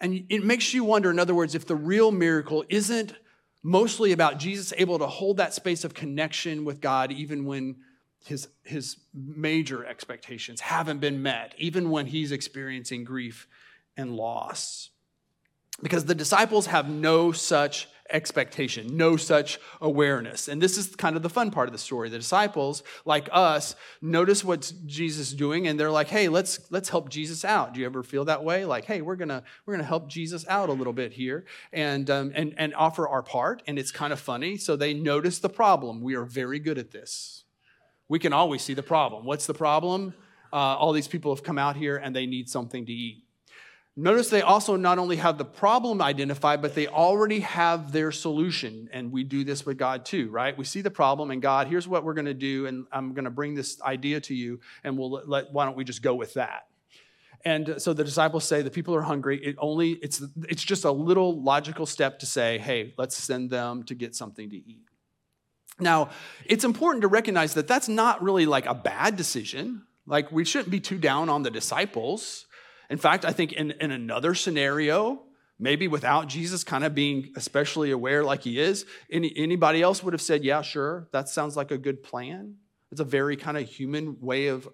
And 0.00 0.24
it 0.28 0.44
makes 0.44 0.72
you 0.72 0.84
wonder, 0.84 1.10
in 1.10 1.18
other 1.18 1.34
words, 1.34 1.56
if 1.56 1.66
the 1.66 1.74
real 1.74 2.12
miracle 2.12 2.64
isn't 2.68 3.14
mostly 3.68 4.12
about 4.12 4.38
Jesus 4.38 4.72
able 4.78 4.98
to 4.98 5.06
hold 5.06 5.36
that 5.36 5.52
space 5.52 5.84
of 5.84 5.92
connection 5.92 6.64
with 6.64 6.80
God 6.80 7.12
even 7.12 7.44
when 7.44 7.76
his, 8.24 8.48
his 8.64 8.96
major 9.14 9.84
expectations 9.84 10.60
haven't 10.60 11.00
been 11.00 11.22
met, 11.22 11.54
even 11.58 11.90
when 11.90 12.06
he's 12.06 12.32
experiencing 12.32 13.04
grief 13.04 13.46
and 13.94 14.16
loss. 14.16 14.88
Because 15.82 16.06
the 16.06 16.14
disciples 16.14 16.66
have 16.66 16.88
no 16.88 17.30
such 17.30 17.88
expectation, 18.10 18.96
no 18.96 19.16
such 19.16 19.58
awareness. 19.80 20.48
And 20.48 20.60
this 20.62 20.78
is 20.78 20.96
kind 20.96 21.16
of 21.16 21.22
the 21.22 21.28
fun 21.28 21.50
part 21.50 21.68
of 21.68 21.72
the 21.72 21.78
story. 21.78 22.08
The 22.08 22.18
disciples, 22.18 22.82
like 23.04 23.28
us, 23.32 23.76
notice 24.00 24.42
what 24.42 24.72
Jesus 24.86 25.28
is 25.28 25.34
doing 25.34 25.66
and 25.66 25.78
they're 25.78 25.90
like, 25.90 26.08
"Hey, 26.08 26.28
let's 26.28 26.60
let's 26.70 26.88
help 26.88 27.08
Jesus 27.10 27.44
out." 27.44 27.74
Do 27.74 27.80
you 27.80 27.86
ever 27.86 28.02
feel 28.02 28.24
that 28.26 28.42
way? 28.44 28.64
Like, 28.64 28.84
"Hey, 28.86 29.00
we're 29.02 29.16
going 29.16 29.28
to 29.28 29.42
we're 29.66 29.74
going 29.74 29.84
to 29.84 29.88
help 29.88 30.08
Jesus 30.08 30.46
out 30.48 30.68
a 30.68 30.72
little 30.72 30.92
bit 30.92 31.12
here 31.12 31.44
and 31.72 32.08
um, 32.10 32.32
and 32.34 32.54
and 32.56 32.74
offer 32.74 33.06
our 33.06 33.22
part." 33.22 33.62
And 33.66 33.78
it's 33.78 33.92
kind 33.92 34.12
of 34.12 34.20
funny. 34.20 34.56
So 34.56 34.76
they 34.76 34.94
notice 34.94 35.38
the 35.38 35.50
problem. 35.50 36.00
We 36.00 36.14
are 36.14 36.24
very 36.24 36.58
good 36.58 36.78
at 36.78 36.90
this. 36.90 37.44
we 38.08 38.18
can 38.18 38.32
always 38.32 38.62
see 38.62 38.74
the 38.74 38.82
problem. 38.82 39.24
What's 39.24 39.46
the 39.46 39.54
problem? 39.54 40.14
Uh, 40.52 40.56
all 40.56 40.92
these 40.92 41.08
people 41.08 41.34
have 41.34 41.44
come 41.44 41.58
out 41.58 41.76
here 41.76 41.96
and 41.98 42.16
they 42.16 42.26
need 42.26 42.48
something 42.48 42.86
to 42.86 42.92
eat. 42.92 43.24
Notice 44.00 44.30
they 44.30 44.42
also 44.42 44.76
not 44.76 45.00
only 45.00 45.16
have 45.16 45.38
the 45.38 45.44
problem 45.44 46.00
identified, 46.00 46.62
but 46.62 46.76
they 46.76 46.86
already 46.86 47.40
have 47.40 47.90
their 47.90 48.12
solution. 48.12 48.88
And 48.92 49.10
we 49.10 49.24
do 49.24 49.42
this 49.42 49.66
with 49.66 49.76
God 49.76 50.04
too, 50.04 50.30
right? 50.30 50.56
We 50.56 50.64
see 50.64 50.82
the 50.82 50.90
problem 50.90 51.32
and 51.32 51.42
God, 51.42 51.66
here's 51.66 51.88
what 51.88 52.04
we're 52.04 52.14
going 52.14 52.26
to 52.26 52.32
do. 52.32 52.66
And 52.66 52.86
I'm 52.92 53.12
going 53.12 53.24
to 53.24 53.30
bring 53.30 53.56
this 53.56 53.82
idea 53.82 54.20
to 54.20 54.36
you 54.36 54.60
and 54.84 54.96
we'll 54.96 55.10
let, 55.26 55.52
why 55.52 55.64
don't 55.64 55.76
we 55.76 55.82
just 55.82 56.00
go 56.00 56.14
with 56.14 56.34
that? 56.34 56.68
And 57.44 57.74
so 57.78 57.92
the 57.92 58.04
disciples 58.04 58.44
say 58.44 58.62
the 58.62 58.70
people 58.70 58.94
are 58.94 59.02
hungry. 59.02 59.44
It 59.44 59.56
only, 59.58 59.94
it's, 59.94 60.22
it's 60.48 60.62
just 60.62 60.84
a 60.84 60.92
little 60.92 61.42
logical 61.42 61.84
step 61.84 62.20
to 62.20 62.26
say, 62.26 62.58
hey, 62.58 62.94
let's 62.98 63.16
send 63.16 63.50
them 63.50 63.82
to 63.84 63.96
get 63.96 64.14
something 64.14 64.48
to 64.48 64.56
eat. 64.56 64.86
Now, 65.80 66.10
it's 66.44 66.62
important 66.62 67.02
to 67.02 67.08
recognize 67.08 67.54
that 67.54 67.66
that's 67.66 67.88
not 67.88 68.22
really 68.22 68.46
like 68.46 68.66
a 68.66 68.74
bad 68.74 69.16
decision. 69.16 69.82
Like, 70.06 70.30
we 70.30 70.44
shouldn't 70.44 70.70
be 70.70 70.78
too 70.78 70.98
down 70.98 71.28
on 71.28 71.42
the 71.42 71.50
disciples. 71.50 72.46
In 72.90 72.98
fact, 72.98 73.24
I 73.24 73.32
think 73.32 73.52
in, 73.52 73.72
in 73.72 73.90
another 73.90 74.34
scenario, 74.34 75.22
maybe 75.58 75.88
without 75.88 76.28
Jesus 76.28 76.64
kind 76.64 76.84
of 76.84 76.94
being 76.94 77.32
especially 77.36 77.90
aware 77.90 78.24
like 78.24 78.42
he 78.42 78.58
is, 78.58 78.86
any, 79.10 79.32
anybody 79.36 79.82
else 79.82 80.02
would 80.02 80.14
have 80.14 80.22
said, 80.22 80.44
Yeah, 80.44 80.62
sure, 80.62 81.08
that 81.12 81.28
sounds 81.28 81.56
like 81.56 81.70
a 81.70 81.78
good 81.78 82.02
plan. 82.02 82.56
It's 82.90 83.00
a 83.00 83.04
very 83.04 83.36
kind 83.36 83.56
of 83.56 83.68
human 83.68 84.16
way 84.20 84.46
of 84.48 84.68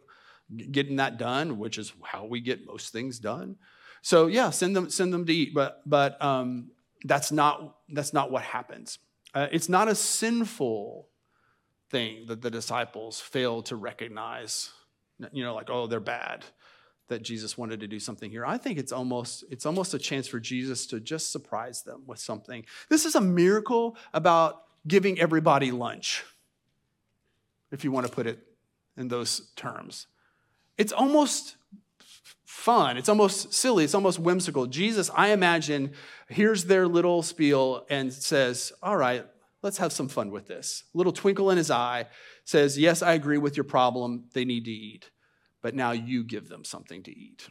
getting 0.71 0.97
that 0.97 1.19
done, 1.19 1.59
which 1.59 1.79
is 1.79 1.93
how 2.03 2.27
we 2.27 2.41
get 2.41 2.67
most 2.67 2.93
things 2.93 3.19
done. 3.19 3.57
So 4.03 4.27
yeah, 4.27 4.51
send 4.51 4.77
them 4.77 4.91
send 4.91 5.13
them 5.13 5.25
to 5.27 5.33
eat, 5.35 5.55
but 5.55 5.81
but 5.87 6.23
um, 6.23 6.71
that's 7.05 7.33
not 7.33 7.79
that's 7.89 8.13
not 8.13 8.31
what 8.31 8.43
happens. 8.43 8.99
Uh, 9.35 9.49
it's 9.51 9.69
not 9.69 9.89
a 9.89 9.95
sinful 9.95 11.09
thing 11.91 12.27
that 12.27 12.43
the 12.43 12.51
disciples 12.51 13.21
fail 13.21 13.63
to 13.63 13.77
recognize. 13.77 14.71
You 15.33 15.43
know, 15.43 15.55
like 15.55 15.71
oh, 15.71 15.87
they're 15.87 16.01
bad. 16.01 16.45
That 17.09 17.23
Jesus 17.23 17.59
wanted 17.59 17.81
to 17.81 17.87
do 17.87 18.01
something 18.01 18.31
here. 18.31 18.47
I 18.47 18.57
think 18.57 18.79
it's 18.79 18.93
almost 18.93 19.45
it's 19.51 19.67
almost 19.67 19.93
a 19.93 19.99
chance 19.99 20.27
for 20.27 20.41
Jesus 20.41 20.87
to 20.87 21.01
just 21.01 21.31
surprise 21.31 21.83
them 21.83 22.03
with 22.07 22.19
something. 22.19 22.65
This 22.89 23.05
is 23.05 23.15
a 23.15 23.21
miracle 23.21 23.97
about 24.15 24.63
giving 24.87 25.21
everybody 25.21 25.71
lunch, 25.71 26.25
if 27.71 27.85
you 27.85 27.93
want 27.93 28.07
to 28.07 28.13
put 28.13 28.27
it 28.27 28.39
in 28.97 29.09
those 29.09 29.51
terms. 29.57 30.07
It's 30.77 30.93
almost 30.93 31.57
fun. 32.45 32.97
It's 32.97 33.09
almost 33.09 33.53
silly. 33.53 33.85
It's 33.85 33.95
almost 33.95 34.19
whimsical. 34.19 34.67
Jesus, 34.67 35.11
I 35.15 35.29
imagine, 35.29 35.93
hears 36.29 36.65
their 36.65 36.87
little 36.87 37.23
spiel 37.23 37.85
and 37.91 38.13
says, 38.13 38.73
All 38.83 38.97
right, 38.97 39.27
let's 39.63 39.79
have 39.79 39.93
some 39.93 40.09
fun 40.09 40.31
with 40.31 40.47
this. 40.47 40.85
Little 40.95 41.13
twinkle 41.13 41.51
in 41.51 41.59
his 41.59 41.71
eye 41.71 42.07
says, 42.45 42.79
Yes, 42.79 43.03
I 43.03 43.13
agree 43.13 43.39
with 43.39 43.57
your 43.57 43.65
problem. 43.65 44.25
They 44.33 44.45
need 44.45 44.65
to 44.65 44.71
eat. 44.71 45.11
But 45.65 45.75
now 45.75 45.93
you 45.93 46.25
give 46.25 46.51
them 46.51 46.63
something 46.63 47.03
to 47.05 47.11
eat. 47.11 47.49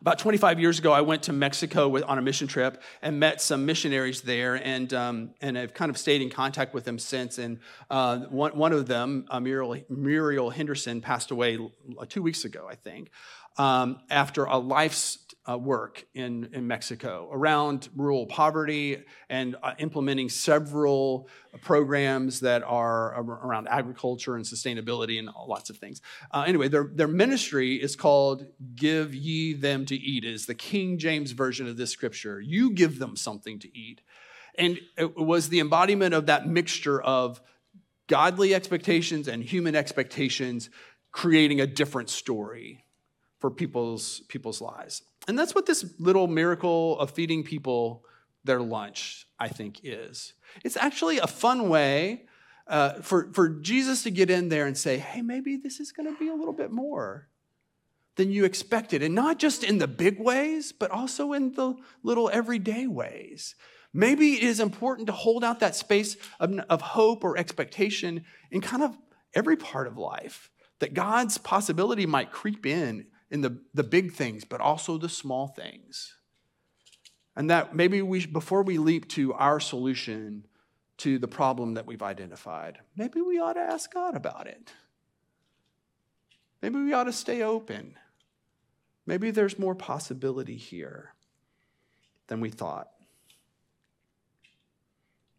About 0.00 0.18
25 0.18 0.58
years 0.60 0.78
ago, 0.78 0.90
I 0.90 1.02
went 1.02 1.24
to 1.24 1.32
Mexico 1.34 1.90
with, 1.90 2.04
on 2.04 2.16
a 2.16 2.22
mission 2.22 2.46
trip 2.46 2.82
and 3.02 3.20
met 3.20 3.42
some 3.42 3.66
missionaries 3.66 4.22
there, 4.22 4.54
and, 4.54 4.94
um, 4.94 5.34
and 5.42 5.58
I've 5.58 5.74
kind 5.74 5.90
of 5.90 5.98
stayed 5.98 6.22
in 6.22 6.30
contact 6.30 6.72
with 6.72 6.84
them 6.84 6.98
since. 6.98 7.36
And 7.36 7.58
uh, 7.90 8.20
one, 8.30 8.56
one 8.56 8.72
of 8.72 8.86
them, 8.86 9.26
uh, 9.28 9.40
Muriel, 9.40 9.76
Muriel 9.90 10.48
Henderson, 10.48 11.02
passed 11.02 11.32
away 11.32 11.58
two 12.08 12.22
weeks 12.22 12.46
ago, 12.46 12.66
I 12.66 12.76
think, 12.76 13.10
um, 13.58 14.00
after 14.08 14.44
a 14.44 14.56
life's 14.56 15.18
uh, 15.48 15.58
work 15.58 16.06
in, 16.14 16.48
in 16.52 16.66
Mexico 16.66 17.28
around 17.32 17.88
rural 17.96 18.26
poverty 18.26 19.02
and 19.28 19.56
uh, 19.62 19.74
implementing 19.78 20.28
several 20.28 21.28
programs 21.62 22.40
that 22.40 22.62
are 22.62 23.20
around 23.20 23.66
agriculture 23.68 24.36
and 24.36 24.44
sustainability 24.44 25.18
and 25.18 25.28
lots 25.48 25.68
of 25.68 25.76
things. 25.78 26.00
Uh, 26.30 26.44
anyway, 26.46 26.68
their, 26.68 26.88
their 26.94 27.08
ministry 27.08 27.74
is 27.74 27.96
called 27.96 28.46
Give 28.74 29.14
Ye 29.14 29.54
Them 29.54 29.84
to 29.86 29.96
Eat, 29.96 30.24
is 30.24 30.46
the 30.46 30.54
King 30.54 30.98
James 30.98 31.32
version 31.32 31.66
of 31.66 31.76
this 31.76 31.90
scripture. 31.90 32.40
You 32.40 32.70
give 32.70 32.98
them 32.98 33.16
something 33.16 33.58
to 33.60 33.76
eat. 33.76 34.00
And 34.56 34.78
it 34.96 35.16
was 35.16 35.48
the 35.48 35.60
embodiment 35.60 36.14
of 36.14 36.26
that 36.26 36.46
mixture 36.46 37.00
of 37.00 37.40
godly 38.06 38.54
expectations 38.54 39.26
and 39.26 39.42
human 39.42 39.74
expectations 39.74 40.70
creating 41.10 41.60
a 41.60 41.66
different 41.66 42.10
story 42.10 42.84
for 43.38 43.50
people's, 43.50 44.20
people's 44.28 44.60
lives. 44.60 45.02
And 45.28 45.38
that's 45.38 45.54
what 45.54 45.66
this 45.66 45.84
little 45.98 46.26
miracle 46.26 46.98
of 46.98 47.10
feeding 47.10 47.44
people 47.44 48.04
their 48.44 48.60
lunch, 48.60 49.26
I 49.38 49.48
think, 49.48 49.80
is. 49.84 50.34
It's 50.64 50.76
actually 50.76 51.18
a 51.18 51.26
fun 51.26 51.68
way 51.68 52.24
uh, 52.66 52.94
for, 52.94 53.32
for 53.32 53.48
Jesus 53.48 54.02
to 54.02 54.10
get 54.10 54.30
in 54.30 54.48
there 54.48 54.66
and 54.66 54.76
say, 54.76 54.98
hey, 54.98 55.22
maybe 55.22 55.56
this 55.56 55.80
is 55.80 55.92
going 55.92 56.12
to 56.12 56.18
be 56.18 56.28
a 56.28 56.34
little 56.34 56.52
bit 56.52 56.70
more 56.70 57.28
than 58.16 58.30
you 58.30 58.44
expected. 58.44 59.02
And 59.02 59.14
not 59.14 59.38
just 59.38 59.64
in 59.64 59.78
the 59.78 59.88
big 59.88 60.20
ways, 60.20 60.72
but 60.72 60.90
also 60.90 61.32
in 61.32 61.52
the 61.52 61.74
little 62.02 62.28
everyday 62.32 62.86
ways. 62.86 63.54
Maybe 63.94 64.34
it 64.34 64.42
is 64.42 64.60
important 64.60 65.06
to 65.06 65.12
hold 65.12 65.44
out 65.44 65.60
that 65.60 65.76
space 65.76 66.16
of, 66.40 66.58
of 66.68 66.80
hope 66.80 67.24
or 67.24 67.36
expectation 67.36 68.24
in 68.50 68.60
kind 68.60 68.82
of 68.82 68.96
every 69.34 69.56
part 69.56 69.86
of 69.86 69.96
life, 69.96 70.50
that 70.78 70.94
God's 70.94 71.38
possibility 71.38 72.06
might 72.06 72.32
creep 72.32 72.66
in 72.66 73.06
in 73.32 73.40
the, 73.40 73.56
the 73.72 73.82
big 73.82 74.12
things, 74.12 74.44
but 74.44 74.60
also 74.60 74.98
the 74.98 75.08
small 75.08 75.48
things. 75.48 76.14
And 77.34 77.48
that 77.48 77.74
maybe 77.74 78.02
we, 78.02 78.26
before 78.26 78.62
we 78.62 78.76
leap 78.76 79.08
to 79.08 79.32
our 79.32 79.58
solution 79.58 80.46
to 80.98 81.18
the 81.18 81.26
problem 81.26 81.74
that 81.74 81.86
we've 81.86 82.02
identified, 82.02 82.78
maybe 82.94 83.22
we 83.22 83.40
ought 83.40 83.54
to 83.54 83.60
ask 83.60 83.92
God 83.92 84.14
about 84.14 84.46
it. 84.46 84.70
Maybe 86.60 86.76
we 86.76 86.92
ought 86.92 87.04
to 87.04 87.12
stay 87.12 87.42
open. 87.42 87.94
Maybe 89.06 89.30
there's 89.30 89.58
more 89.58 89.74
possibility 89.74 90.56
here 90.56 91.14
than 92.26 92.38
we 92.38 92.50
thought. 92.50 92.90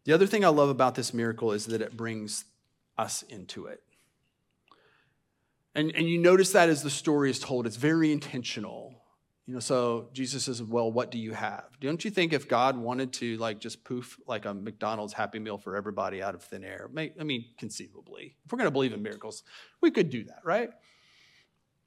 The 0.02 0.12
other 0.12 0.26
thing 0.26 0.44
I 0.44 0.48
love 0.48 0.68
about 0.68 0.96
this 0.96 1.14
miracle 1.14 1.52
is 1.52 1.66
that 1.66 1.80
it 1.80 1.96
brings 1.96 2.44
us 2.98 3.22
into 3.22 3.66
it. 3.66 3.83
And, 5.74 5.94
and 5.94 6.08
you 6.08 6.18
notice 6.18 6.52
that 6.52 6.68
as 6.68 6.82
the 6.82 6.90
story 6.90 7.30
is 7.30 7.38
told, 7.38 7.66
it's 7.66 7.76
very 7.76 8.12
intentional. 8.12 9.02
You 9.46 9.54
know, 9.54 9.60
so 9.60 10.08
Jesus 10.12 10.44
says, 10.44 10.62
Well, 10.62 10.90
what 10.90 11.10
do 11.10 11.18
you 11.18 11.32
have? 11.32 11.64
Don't 11.80 12.02
you 12.04 12.10
think 12.10 12.32
if 12.32 12.48
God 12.48 12.78
wanted 12.78 13.12
to 13.14 13.36
like 13.36 13.58
just 13.58 13.84
poof 13.84 14.16
like 14.26 14.46
a 14.46 14.54
McDonald's 14.54 15.12
Happy 15.12 15.38
Meal 15.38 15.58
for 15.58 15.76
everybody 15.76 16.22
out 16.22 16.34
of 16.34 16.42
thin 16.42 16.64
air, 16.64 16.88
I 16.96 17.24
mean, 17.24 17.44
conceivably, 17.58 18.36
if 18.44 18.52
we're 18.52 18.58
going 18.58 18.68
to 18.68 18.72
believe 18.72 18.94
in 18.94 19.02
miracles, 19.02 19.42
we 19.82 19.90
could 19.90 20.08
do 20.08 20.24
that, 20.24 20.40
right? 20.44 20.70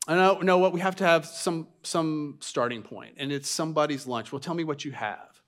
I 0.07 0.15
know, 0.15 0.39
know 0.39 0.59
what 0.59 0.71
we 0.71 0.79
have 0.81 0.95
to 0.97 1.03
have 1.03 1.25
some 1.25 1.67
some 1.83 2.37
starting 2.39 2.83
point, 2.83 3.15
and 3.17 3.31
it's 3.31 3.49
somebody's 3.49 4.05
lunch. 4.05 4.31
Well, 4.31 4.39
tell 4.39 4.53
me 4.53 4.63
what 4.63 4.85
you 4.85 4.91
have. 4.91 5.41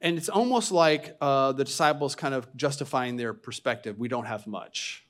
And 0.00 0.18
it's 0.18 0.28
almost 0.28 0.72
like 0.72 1.16
uh, 1.20 1.52
the 1.52 1.64
disciples 1.64 2.14
kind 2.14 2.34
of 2.34 2.54
justifying 2.56 3.16
their 3.16 3.32
perspective. 3.32 3.98
We 3.98 4.08
don't 4.08 4.26
have 4.26 4.46
much. 4.46 5.03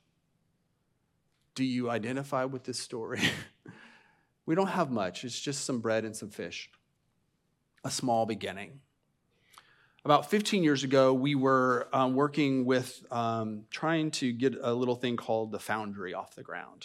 Do 1.55 1.65
you 1.65 1.91
identify 1.91 2.45
with 2.45 2.65
this 2.65 2.79
story? 2.79 3.23
we 4.47 4.55
don't 4.55 4.69
have 4.69 4.91
much, 4.91 5.25
it's 5.25 5.39
just 5.39 5.65
some 5.65 5.81
bread 5.81 6.05
and 6.05 6.15
some 6.15 6.31
fish, 6.31 6.71
a 7.85 7.91
small 7.91 8.27
beginning. 8.27 8.81
About 10.05 10.31
15 10.31 10.63
years 10.63 10.85
ago, 10.85 11.15
we 11.15 11.35
were 11.35 11.89
um, 11.93 12.15
working 12.15 12.67
with 12.67 13.03
um, 13.11 13.63
trying 13.71 14.11
to 14.13 14.33
get 14.33 14.55
a 14.61 14.75
little 14.75 14.97
thing 14.97 15.17
called 15.17 15.51
the 15.51 15.59
Foundry 15.59 16.13
off 16.13 16.35
the 16.35 16.43
ground. 16.43 16.85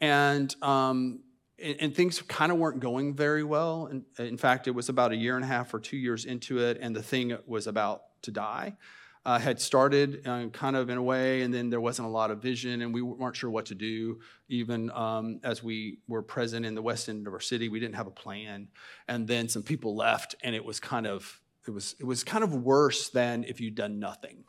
And, 0.00 0.54
um, 0.60 1.20
and, 1.62 1.76
and 1.78 1.94
things 1.94 2.20
kind 2.22 2.50
of 2.50 2.58
weren't 2.58 2.80
going 2.80 3.14
very 3.14 3.44
well. 3.44 3.86
In, 3.86 4.04
in 4.18 4.36
fact, 4.36 4.66
it 4.66 4.72
was 4.72 4.88
about 4.88 5.12
a 5.12 5.16
year 5.16 5.36
and 5.36 5.44
a 5.44 5.48
half 5.48 5.72
or 5.72 5.78
two 5.78 5.96
years 5.96 6.24
into 6.24 6.58
it, 6.58 6.78
and 6.80 6.96
the 6.96 7.02
thing 7.04 7.36
was 7.46 7.68
about 7.68 8.02
to 8.22 8.32
die 8.32 8.76
uh, 9.24 9.38
had 9.38 9.60
started 9.60 10.26
uh, 10.26 10.46
kind 10.48 10.76
of 10.76 10.90
in 10.90 10.98
a 10.98 11.02
way, 11.02 11.42
and 11.42 11.52
then 11.52 11.70
there 11.70 11.80
wasn't 11.80 12.06
a 12.06 12.10
lot 12.10 12.30
of 12.30 12.42
vision, 12.42 12.82
and 12.82 12.92
we 12.92 13.00
weren't 13.00 13.36
sure 13.36 13.50
what 13.50 13.66
to 13.66 13.74
do. 13.74 14.20
Even 14.48 14.90
um, 14.90 15.40
as 15.42 15.62
we 15.62 15.98
were 16.06 16.22
present 16.22 16.66
in 16.66 16.74
the 16.74 16.82
west 16.82 17.08
end 17.08 17.26
of 17.26 17.32
our 17.32 17.40
city, 17.40 17.68
we 17.68 17.80
didn't 17.80 17.94
have 17.94 18.06
a 18.06 18.10
plan. 18.10 18.68
And 19.08 19.26
then 19.26 19.48
some 19.48 19.62
people 19.62 19.96
left, 19.96 20.34
and 20.42 20.54
it 20.54 20.64
was 20.64 20.78
kind 20.78 21.06
of 21.06 21.40
it 21.66 21.70
was 21.70 21.96
it 21.98 22.04
was 22.04 22.22
kind 22.22 22.44
of 22.44 22.54
worse 22.54 23.08
than 23.08 23.44
if 23.44 23.60
you'd 23.60 23.74
done 23.74 23.98
nothing, 23.98 24.44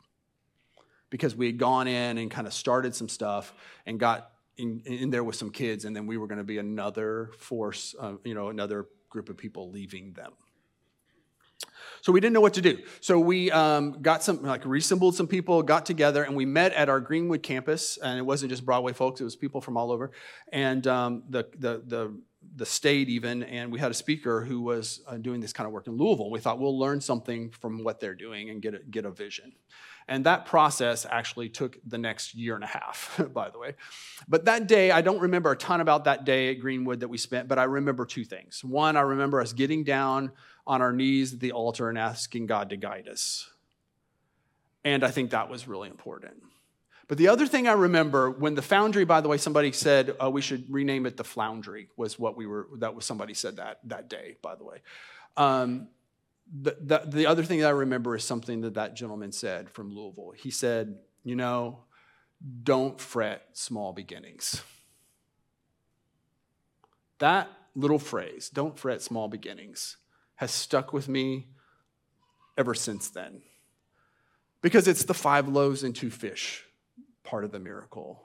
because 1.08 1.34
we 1.34 1.46
had 1.46 1.58
gone 1.58 1.88
in 1.88 2.18
and 2.18 2.30
kind 2.30 2.46
of 2.46 2.52
started 2.52 2.94
some 2.94 3.08
stuff 3.08 3.54
and 3.86 3.98
got 3.98 4.30
in, 4.58 4.82
in 4.84 5.10
there 5.10 5.24
with 5.24 5.36
some 5.36 5.50
kids, 5.50 5.84
and 5.86 5.96
then 5.96 6.06
we 6.06 6.18
were 6.18 6.26
going 6.26 6.38
to 6.38 6.44
be 6.44 6.58
another 6.58 7.30
force, 7.38 7.94
uh, 7.98 8.14
you 8.24 8.34
know, 8.34 8.48
another 8.48 8.86
group 9.08 9.28
of 9.30 9.36
people 9.38 9.70
leaving 9.70 10.12
them. 10.12 10.32
So 12.06 12.12
we 12.12 12.20
didn't 12.20 12.34
know 12.34 12.40
what 12.40 12.54
to 12.54 12.62
do. 12.62 12.78
So 13.00 13.18
we 13.18 13.50
um, 13.50 14.00
got 14.00 14.22
some, 14.22 14.40
like, 14.40 14.64
reassembled 14.64 15.16
some 15.16 15.26
people, 15.26 15.60
got 15.64 15.84
together, 15.84 16.22
and 16.22 16.36
we 16.36 16.46
met 16.46 16.72
at 16.74 16.88
our 16.88 17.00
Greenwood 17.00 17.42
campus. 17.42 17.98
And 18.00 18.16
it 18.16 18.22
wasn't 18.22 18.50
just 18.50 18.64
Broadway 18.64 18.92
folks; 18.92 19.20
it 19.20 19.24
was 19.24 19.34
people 19.34 19.60
from 19.60 19.76
all 19.76 19.90
over. 19.90 20.12
And 20.52 20.86
um, 20.86 21.24
the, 21.28 21.48
the 21.58 21.82
the 21.84 22.16
the 22.54 22.64
state 22.64 23.08
even, 23.08 23.42
and 23.42 23.72
we 23.72 23.80
had 23.80 23.90
a 23.90 23.94
speaker 23.94 24.44
who 24.44 24.60
was 24.60 25.00
uh, 25.08 25.16
doing 25.16 25.40
this 25.40 25.52
kind 25.52 25.66
of 25.66 25.72
work 25.72 25.88
in 25.88 25.96
Louisville. 25.96 26.30
We 26.30 26.38
thought 26.38 26.60
we'll 26.60 26.78
learn 26.78 27.00
something 27.00 27.50
from 27.50 27.82
what 27.82 27.98
they're 27.98 28.14
doing 28.14 28.50
and 28.50 28.62
get 28.62 28.74
a, 28.74 28.78
get 28.78 29.04
a 29.04 29.10
vision. 29.10 29.54
And 30.06 30.24
that 30.26 30.46
process 30.46 31.04
actually 31.10 31.48
took 31.48 31.76
the 31.84 31.98
next 31.98 32.36
year 32.36 32.54
and 32.54 32.62
a 32.62 32.68
half, 32.68 33.20
by 33.32 33.50
the 33.50 33.58
way. 33.58 33.74
But 34.28 34.44
that 34.44 34.68
day, 34.68 34.92
I 34.92 35.00
don't 35.00 35.18
remember 35.18 35.50
a 35.50 35.56
ton 35.56 35.80
about 35.80 36.04
that 36.04 36.24
day 36.24 36.50
at 36.50 36.60
Greenwood 36.60 37.00
that 37.00 37.08
we 37.08 37.18
spent, 37.18 37.48
but 37.48 37.58
I 37.58 37.64
remember 37.64 38.06
two 38.06 38.24
things. 38.24 38.62
One, 38.62 38.96
I 38.96 39.00
remember 39.00 39.40
us 39.40 39.52
getting 39.52 39.82
down 39.82 40.30
on 40.66 40.82
our 40.82 40.92
knees 40.92 41.34
at 41.34 41.40
the 41.40 41.52
altar 41.52 41.88
and 41.88 41.98
asking 41.98 42.46
God 42.46 42.70
to 42.70 42.76
guide 42.76 43.08
us. 43.08 43.50
And 44.84 45.04
I 45.04 45.10
think 45.10 45.30
that 45.30 45.48
was 45.48 45.66
really 45.66 45.88
important. 45.88 46.42
But 47.08 47.18
the 47.18 47.28
other 47.28 47.46
thing 47.46 47.68
I 47.68 47.72
remember 47.72 48.30
when 48.30 48.54
the 48.54 48.62
foundry, 48.62 49.04
by 49.04 49.20
the 49.20 49.28
way, 49.28 49.36
somebody 49.36 49.70
said 49.70 50.16
uh, 50.22 50.28
we 50.30 50.40
should 50.40 50.64
rename 50.68 51.06
it 51.06 51.16
the 51.16 51.24
Floundry, 51.24 51.88
was 51.96 52.18
what 52.18 52.36
we 52.36 52.46
were, 52.46 52.66
that 52.78 52.94
was 52.94 53.04
somebody 53.04 53.34
said 53.34 53.56
that 53.56 53.78
that 53.84 54.08
day, 54.08 54.36
by 54.42 54.56
the 54.56 54.64
way. 54.64 54.78
Um, 55.36 55.88
the, 56.52 56.76
the, 56.80 57.02
the 57.06 57.26
other 57.26 57.44
thing 57.44 57.60
that 57.60 57.68
I 57.68 57.70
remember 57.70 58.16
is 58.16 58.24
something 58.24 58.60
that 58.62 58.74
that 58.74 58.94
gentleman 58.94 59.32
said 59.32 59.70
from 59.70 59.94
Louisville. 59.94 60.32
He 60.36 60.50
said, 60.50 60.98
You 61.24 61.36
know, 61.36 61.80
don't 62.62 63.00
fret 63.00 63.48
small 63.52 63.92
beginnings. 63.92 64.62
That 67.18 67.48
little 67.74 67.98
phrase, 67.98 68.50
don't 68.50 68.78
fret 68.78 69.02
small 69.02 69.28
beginnings, 69.28 69.96
has 70.36 70.50
stuck 70.50 70.92
with 70.92 71.08
me 71.08 71.48
ever 72.56 72.74
since 72.74 73.10
then. 73.10 73.42
Because 74.62 74.88
it's 74.88 75.04
the 75.04 75.14
five 75.14 75.48
loaves 75.48 75.82
and 75.82 75.94
two 75.94 76.10
fish 76.10 76.64
part 77.22 77.44
of 77.44 77.52
the 77.52 77.58
miracle. 77.58 78.22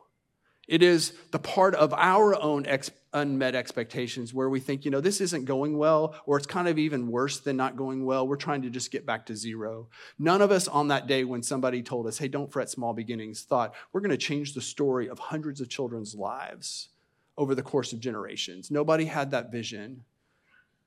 It 0.67 0.83
is 0.83 1.13
the 1.31 1.39
part 1.39 1.75
of 1.75 1.93
our 1.93 2.39
own 2.39 2.65
ex- 2.65 2.91
unmet 3.13 3.55
expectations 3.55 4.33
where 4.33 4.49
we 4.49 4.59
think, 4.59 4.85
you 4.85 4.91
know, 4.91 5.01
this 5.01 5.19
isn't 5.19 5.45
going 5.45 5.77
well, 5.77 6.15
or 6.25 6.37
it's 6.37 6.47
kind 6.47 6.67
of 6.67 6.77
even 6.77 7.09
worse 7.11 7.39
than 7.39 7.57
not 7.57 7.75
going 7.75 8.05
well. 8.05 8.27
We're 8.27 8.37
trying 8.37 8.61
to 8.61 8.69
just 8.69 8.91
get 8.91 9.05
back 9.05 9.25
to 9.25 9.35
zero. 9.35 9.89
None 10.17 10.41
of 10.41 10.51
us 10.51 10.67
on 10.67 10.87
that 10.89 11.07
day 11.07 11.23
when 11.23 11.43
somebody 11.43 11.81
told 11.81 12.07
us, 12.07 12.17
hey, 12.17 12.27
don't 12.27 12.51
fret 12.51 12.69
small 12.69 12.93
beginnings, 12.93 13.41
thought 13.41 13.73
we're 13.91 14.01
going 14.01 14.11
to 14.11 14.17
change 14.17 14.53
the 14.53 14.61
story 14.61 15.09
of 15.09 15.19
hundreds 15.19 15.59
of 15.59 15.67
children's 15.67 16.15
lives 16.15 16.89
over 17.37 17.53
the 17.53 17.63
course 17.63 17.91
of 17.91 17.99
generations. 17.99 18.71
Nobody 18.71 19.05
had 19.05 19.31
that 19.31 19.51
vision 19.51 20.05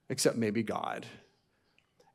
except 0.09 0.37
maybe 0.37 0.63
God 0.63 1.07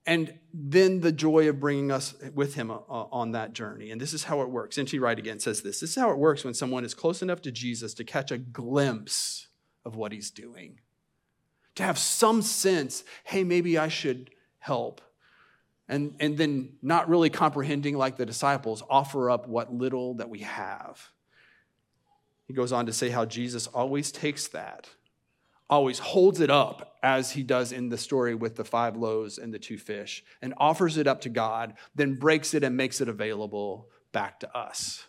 and 0.09 0.33
then 0.51 1.01
the 1.01 1.11
joy 1.11 1.47
of 1.49 1.59
bringing 1.59 1.91
us 1.91 2.15
with 2.33 2.55
him 2.55 2.71
uh, 2.71 2.77
on 2.79 3.33
that 3.33 3.53
journey. 3.53 3.91
And 3.91 4.01
this 4.01 4.11
is 4.11 4.23
how 4.23 4.41
it 4.41 4.49
works. 4.49 4.75
N.T. 4.75 4.97
Wright 4.97 5.19
again 5.19 5.39
says 5.39 5.61
this 5.61 5.81
this 5.81 5.91
is 5.91 5.95
how 5.95 6.09
it 6.09 6.17
works 6.17 6.43
when 6.43 6.55
someone 6.55 6.83
is 6.83 6.95
close 6.95 7.21
enough 7.21 7.43
to 7.43 7.51
Jesus 7.51 7.93
to 7.93 8.03
catch 8.03 8.31
a 8.31 8.39
glimpse 8.39 9.49
of 9.85 9.95
what 9.95 10.11
he's 10.11 10.31
doing, 10.31 10.79
to 11.75 11.83
have 11.83 11.99
some 11.99 12.41
sense, 12.41 13.03
hey, 13.23 13.43
maybe 13.43 13.77
I 13.77 13.87
should 13.87 14.31
help. 14.57 14.99
And, 15.87 16.15
and 16.19 16.37
then, 16.37 16.73
not 16.81 17.07
really 17.07 17.29
comprehending 17.29 17.95
like 17.95 18.17
the 18.17 18.25
disciples, 18.25 18.83
offer 18.89 19.29
up 19.29 19.47
what 19.47 19.73
little 19.73 20.15
that 20.15 20.29
we 20.29 20.39
have. 20.39 21.09
He 22.47 22.53
goes 22.53 22.71
on 22.71 22.87
to 22.87 22.93
say 22.93 23.09
how 23.09 23.25
Jesus 23.25 23.67
always 23.67 24.11
takes 24.11 24.47
that 24.49 24.89
always 25.69 25.99
holds 25.99 26.39
it 26.39 26.49
up 26.49 26.97
as 27.03 27.31
he 27.31 27.43
does 27.43 27.71
in 27.71 27.89
the 27.89 27.97
story 27.97 28.35
with 28.35 28.55
the 28.55 28.65
five 28.65 28.97
loaves 28.97 29.37
and 29.37 29.53
the 29.53 29.59
two 29.59 29.77
fish 29.77 30.23
and 30.41 30.53
offers 30.57 30.97
it 30.97 31.07
up 31.07 31.21
to 31.21 31.29
God, 31.29 31.75
then 31.95 32.15
breaks 32.15 32.53
it 32.53 32.63
and 32.63 32.75
makes 32.75 33.01
it 33.01 33.07
available 33.07 33.89
back 34.11 34.39
to 34.39 34.57
us. 34.57 35.05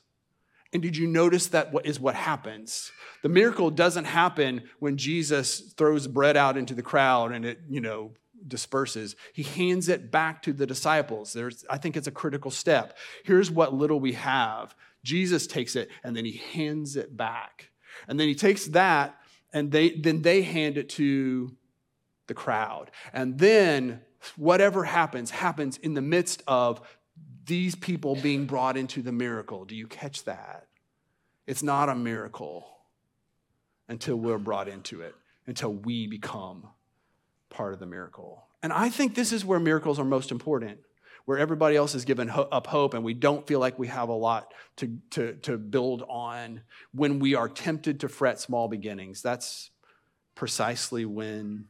And 0.73 0.83
did 0.83 0.97
you 0.97 1.09
notice 1.09 1.49
that 1.49 1.73
is 1.85 1.99
what 1.99 2.15
happens? 2.15 2.93
The 3.23 3.29
miracle 3.29 3.71
doesn't 3.71 4.05
happen 4.05 4.63
when 4.79 4.97
Jesus 4.97 5.73
throws 5.77 6.07
bread 6.07 6.37
out 6.37 6.57
into 6.57 6.75
the 6.75 6.83
crowd 6.83 7.33
and 7.33 7.45
it, 7.45 7.61
you 7.69 7.81
know, 7.81 8.13
disperses. 8.47 9.17
He 9.33 9.43
hands 9.43 9.89
it 9.89 10.13
back 10.13 10.43
to 10.43 10.53
the 10.53 10.67
disciples. 10.67 11.33
There's 11.33 11.65
I 11.69 11.79
think 11.79 11.97
it's 11.97 12.07
a 12.07 12.13
critical 12.13 12.51
step. 12.51 12.97
Here's 13.25 13.51
what 13.51 13.75
little 13.75 13.99
we 13.99 14.13
have. 14.13 14.75
Jesus 15.03 15.47
takes 15.47 15.75
it 15.75 15.91
and 16.05 16.17
then 16.17 16.25
he 16.25 16.41
hands 16.53 16.97
it 16.97 17.17
back. 17.17 17.71
And 18.07 18.19
then 18.19 18.29
he 18.29 18.35
takes 18.35 18.67
that 18.69 19.20
and 19.53 19.73
they, 19.73 19.91
then 19.91 20.23
they 20.23 20.43
hand 20.43 20.79
it 20.79 20.89
to 20.91 21.57
the 22.27 22.35
crowd. 22.35 22.91
And 23.13 23.39
then 23.39 24.03
whatever 24.37 24.85
happens, 24.85 25.31
happens 25.31 25.79
in 25.79 25.95
the 25.95 26.03
midst 26.03 26.43
of 26.47 26.81
these 27.47 27.75
people 27.75 28.15
being 28.17 28.47
brought 28.47 28.77
into 28.77 29.03
the 29.03 29.13
miracle. 29.13 29.65
Do 29.65 29.75
you 29.75 29.87
catch 29.87 30.25
that? 30.25 30.67
It's 31.47 31.63
not 31.63 31.89
a 31.89 31.95
miracle 31.95 32.67
until 33.89 34.17
we're 34.17 34.39
brought 34.39 34.69
into 34.69 35.01
it, 35.01 35.15
until 35.47 35.73
we 35.73 36.07
become 36.07 36.69
part 37.49 37.73
of 37.73 37.81
the 37.81 37.87
miracle. 37.87 38.45
And 38.63 38.73
I 38.73 38.89
think 38.89 39.15
this 39.15 39.33
is 39.33 39.45
where 39.45 39.59
miracles 39.59 39.99
are 39.99 40.05
most 40.05 40.31
important 40.31 40.79
where 41.25 41.39
everybody 41.39 41.77
else 41.77 41.93
has 41.93 42.05
given 42.05 42.31
up 42.31 42.67
hope 42.67 42.95
and 42.95 43.05
we 43.05 43.15
don't 43.15 43.47
feel 43.47 43.61
like 43.61 43.79
we 43.79 43.89
have 43.89 44.09
a 44.09 44.15
lot 44.15 44.53
to, 44.77 44.99
to, 45.11 45.35
to 45.35 45.59
build 45.59 46.03
on, 46.09 46.63
when 46.93 47.19
we 47.19 47.35
are 47.35 47.49
tempted 47.49 48.01
to 48.01 48.09
fret 48.09 48.41
small 48.41 48.69
beginnings, 48.69 49.23
that's 49.23 49.71
precisely 50.35 51.05
when 51.05 51.67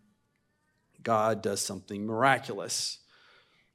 God 1.03 1.43
does 1.43 1.61
something 1.61 2.07
miraculous. 2.07 2.99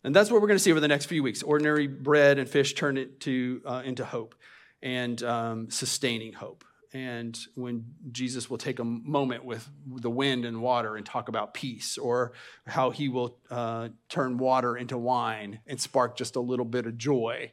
And 0.04 0.16
that's 0.16 0.30
what 0.30 0.42
we're 0.42 0.48
going 0.48 0.58
to 0.58 0.64
see 0.64 0.72
over 0.72 0.80
the 0.80 0.88
next 0.88 1.06
few 1.06 1.24
weeks. 1.24 1.42
Ordinary 1.42 1.88
bread 1.88 2.38
and 2.38 2.48
fish 2.48 2.76
turn 2.76 2.98
it 2.98 3.20
to, 3.22 3.62
uh, 3.66 3.82
into 3.84 4.06
hope 4.06 4.36
and 4.82 5.22
um, 5.24 5.70
sustaining 5.72 6.34
hope 6.34 6.64
and 6.96 7.38
when 7.56 7.84
Jesus 8.14 8.50
will 8.50 8.58
take 8.58 8.80
a 8.80 8.86
moment 8.86 9.44
with 9.44 9.70
the 9.86 10.10
wind 10.10 10.46
and 10.46 10.62
water 10.62 10.96
and 10.96 11.06
talk 11.06 11.28
about 11.28 11.54
peace, 11.54 11.98
or 11.98 12.32
how 12.66 12.90
he 12.90 13.10
will 13.10 13.38
uh, 13.52 13.90
turn 14.08 14.38
water 14.38 14.78
into 14.78 14.98
wine 14.98 15.60
and 15.68 15.82
spark 15.82 16.16
just 16.16 16.38
a 16.38 16.40
little 16.40 16.64
bit 16.64 16.86
of 16.86 16.98
joy, 16.98 17.52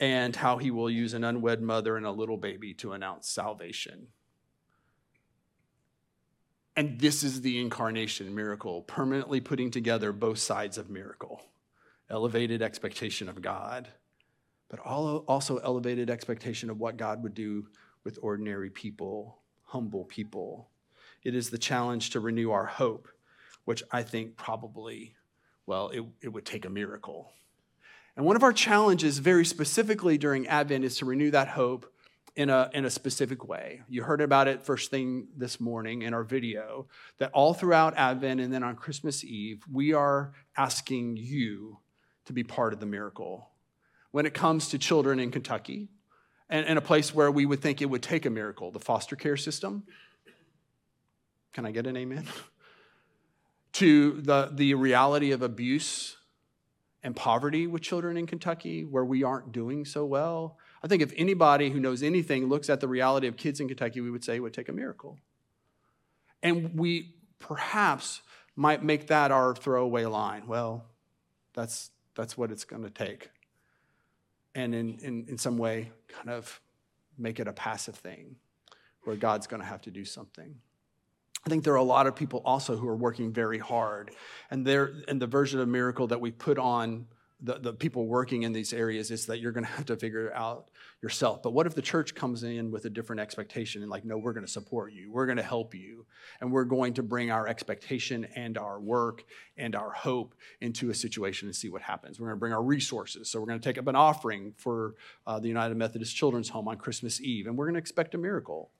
and 0.00 0.34
how 0.34 0.58
he 0.58 0.72
will 0.72 0.90
use 0.90 1.14
an 1.14 1.22
unwed 1.22 1.62
mother 1.62 1.96
and 1.96 2.04
a 2.04 2.10
little 2.10 2.36
baby 2.36 2.74
to 2.74 2.90
announce 2.90 3.28
salvation. 3.28 4.08
And 6.74 6.98
this 6.98 7.22
is 7.22 7.42
the 7.42 7.60
incarnation 7.60 8.34
miracle, 8.34 8.82
permanently 8.82 9.40
putting 9.40 9.70
together 9.70 10.10
both 10.10 10.38
sides 10.38 10.78
of 10.78 10.90
miracle 10.90 11.44
elevated 12.10 12.60
expectation 12.60 13.28
of 13.28 13.40
God, 13.40 13.86
but 14.68 14.80
also 14.80 15.58
elevated 15.58 16.10
expectation 16.10 16.70
of 16.70 16.80
what 16.80 16.96
God 16.96 17.22
would 17.22 17.34
do 17.34 17.68
with 18.04 18.18
ordinary 18.22 18.70
people, 18.70 19.38
humble 19.64 20.04
people. 20.04 20.68
It 21.22 21.34
is 21.34 21.50
the 21.50 21.58
challenge 21.58 22.10
to 22.10 22.20
renew 22.20 22.50
our 22.50 22.66
hope, 22.66 23.08
which 23.64 23.82
I 23.90 24.02
think 24.02 24.36
probably, 24.36 25.14
well, 25.66 25.88
it, 25.90 26.04
it 26.20 26.28
would 26.28 26.44
take 26.44 26.64
a 26.64 26.70
miracle. 26.70 27.32
And 28.16 28.26
one 28.26 28.36
of 28.36 28.42
our 28.42 28.52
challenges, 28.52 29.18
very 29.18 29.44
specifically 29.44 30.18
during 30.18 30.46
Advent, 30.46 30.84
is 30.84 30.96
to 30.98 31.06
renew 31.06 31.30
that 31.30 31.48
hope 31.48 31.86
in 32.34 32.50
a, 32.50 32.70
in 32.72 32.84
a 32.84 32.90
specific 32.90 33.46
way. 33.46 33.82
You 33.88 34.02
heard 34.02 34.20
about 34.20 34.48
it 34.48 34.62
first 34.62 34.90
thing 34.90 35.28
this 35.36 35.60
morning 35.60 36.02
in 36.02 36.12
our 36.12 36.24
video, 36.24 36.88
that 37.18 37.30
all 37.32 37.54
throughout 37.54 37.96
Advent 37.96 38.40
and 38.40 38.52
then 38.52 38.62
on 38.62 38.76
Christmas 38.76 39.24
Eve, 39.24 39.62
we 39.70 39.92
are 39.92 40.32
asking 40.56 41.16
you 41.18 41.78
to 42.24 42.32
be 42.32 42.42
part 42.42 42.72
of 42.72 42.80
the 42.80 42.86
miracle. 42.86 43.50
When 44.10 44.26
it 44.26 44.34
comes 44.34 44.68
to 44.68 44.78
children 44.78 45.18
in 45.18 45.30
Kentucky, 45.30 45.88
and, 46.52 46.66
and 46.66 46.78
a 46.78 46.82
place 46.82 47.14
where 47.14 47.30
we 47.30 47.46
would 47.46 47.62
think 47.62 47.80
it 47.80 47.86
would 47.86 48.02
take 48.02 48.26
a 48.26 48.30
miracle 48.30 48.70
the 48.70 48.78
foster 48.78 49.16
care 49.16 49.38
system. 49.38 49.84
Can 51.54 51.66
I 51.66 51.72
get 51.72 51.86
an 51.86 51.96
amen? 51.96 52.26
to 53.72 54.20
the, 54.20 54.50
the 54.52 54.74
reality 54.74 55.32
of 55.32 55.40
abuse 55.40 56.18
and 57.02 57.16
poverty 57.16 57.66
with 57.66 57.82
children 57.82 58.16
in 58.18 58.26
Kentucky, 58.26 58.84
where 58.84 59.04
we 59.04 59.24
aren't 59.24 59.50
doing 59.50 59.84
so 59.86 60.04
well. 60.04 60.58
I 60.84 60.88
think 60.88 61.02
if 61.02 61.12
anybody 61.16 61.70
who 61.70 61.80
knows 61.80 62.02
anything 62.02 62.48
looks 62.48 62.68
at 62.68 62.80
the 62.80 62.88
reality 62.88 63.26
of 63.26 63.36
kids 63.36 63.58
in 63.58 63.66
Kentucky, 63.66 64.02
we 64.02 64.10
would 64.10 64.22
say 64.22 64.36
it 64.36 64.40
would 64.40 64.54
take 64.54 64.68
a 64.68 64.72
miracle. 64.72 65.18
And 66.42 66.78
we 66.78 67.14
perhaps 67.38 68.20
might 68.56 68.84
make 68.84 69.06
that 69.06 69.30
our 69.32 69.54
throwaway 69.54 70.04
line. 70.04 70.46
Well, 70.46 70.84
that's, 71.54 71.90
that's 72.14 72.36
what 72.36 72.52
it's 72.52 72.64
going 72.64 72.82
to 72.82 72.90
take 72.90 73.30
and 74.54 74.74
in, 74.74 74.98
in, 75.00 75.26
in 75.28 75.38
some 75.38 75.58
way 75.58 75.90
kind 76.08 76.30
of 76.30 76.60
make 77.18 77.40
it 77.40 77.48
a 77.48 77.52
passive 77.52 77.94
thing 77.94 78.36
where 79.04 79.16
God's 79.16 79.46
going 79.46 79.60
to 79.60 79.68
have 79.68 79.82
to 79.82 79.90
do 79.90 80.04
something. 80.04 80.54
I 81.44 81.50
think 81.50 81.64
there 81.64 81.72
are 81.72 81.76
a 81.76 81.82
lot 81.82 82.06
of 82.06 82.14
people 82.14 82.40
also 82.44 82.76
who 82.76 82.88
are 82.88 82.96
working 82.96 83.32
very 83.32 83.58
hard, 83.58 84.12
and 84.50 84.66
and 84.68 85.20
the 85.20 85.26
version 85.26 85.58
of 85.58 85.68
miracle 85.68 86.06
that 86.06 86.20
we 86.20 86.30
put 86.30 86.56
on 86.56 87.06
the, 87.44 87.58
the 87.58 87.72
people 87.72 88.06
working 88.06 88.44
in 88.44 88.52
these 88.52 88.72
areas 88.72 89.10
is 89.10 89.26
that 89.26 89.40
you're 89.40 89.50
going 89.52 89.64
to 89.64 89.70
have 89.72 89.86
to 89.86 89.96
figure 89.96 90.32
out 90.32 90.68
yourself. 91.02 91.42
But 91.42 91.52
what 91.52 91.66
if 91.66 91.74
the 91.74 91.82
church 91.82 92.14
comes 92.14 92.44
in 92.44 92.70
with 92.70 92.84
a 92.84 92.90
different 92.90 93.20
expectation 93.20 93.82
and, 93.82 93.90
like, 93.90 94.04
no, 94.04 94.16
we're 94.16 94.32
going 94.32 94.46
to 94.46 94.52
support 94.52 94.92
you, 94.92 95.10
we're 95.10 95.26
going 95.26 95.38
to 95.38 95.42
help 95.42 95.74
you, 95.74 96.06
and 96.40 96.52
we're 96.52 96.64
going 96.64 96.94
to 96.94 97.02
bring 97.02 97.32
our 97.32 97.48
expectation 97.48 98.26
and 98.36 98.56
our 98.56 98.80
work 98.80 99.24
and 99.56 99.74
our 99.74 99.90
hope 99.90 100.34
into 100.60 100.90
a 100.90 100.94
situation 100.94 101.48
and 101.48 101.56
see 101.56 101.68
what 101.68 101.82
happens? 101.82 102.20
We're 102.20 102.28
going 102.28 102.36
to 102.36 102.40
bring 102.40 102.52
our 102.52 102.62
resources. 102.62 103.28
So, 103.28 103.40
we're 103.40 103.46
going 103.46 103.60
to 103.60 103.68
take 103.68 103.78
up 103.78 103.88
an 103.88 103.96
offering 103.96 104.54
for 104.56 104.94
uh, 105.26 105.40
the 105.40 105.48
United 105.48 105.76
Methodist 105.76 106.14
Children's 106.14 106.50
Home 106.50 106.68
on 106.68 106.76
Christmas 106.76 107.20
Eve, 107.20 107.48
and 107.48 107.58
we're 107.58 107.66
going 107.66 107.74
to 107.74 107.80
expect 107.80 108.14
a 108.14 108.18
miracle. 108.18 108.70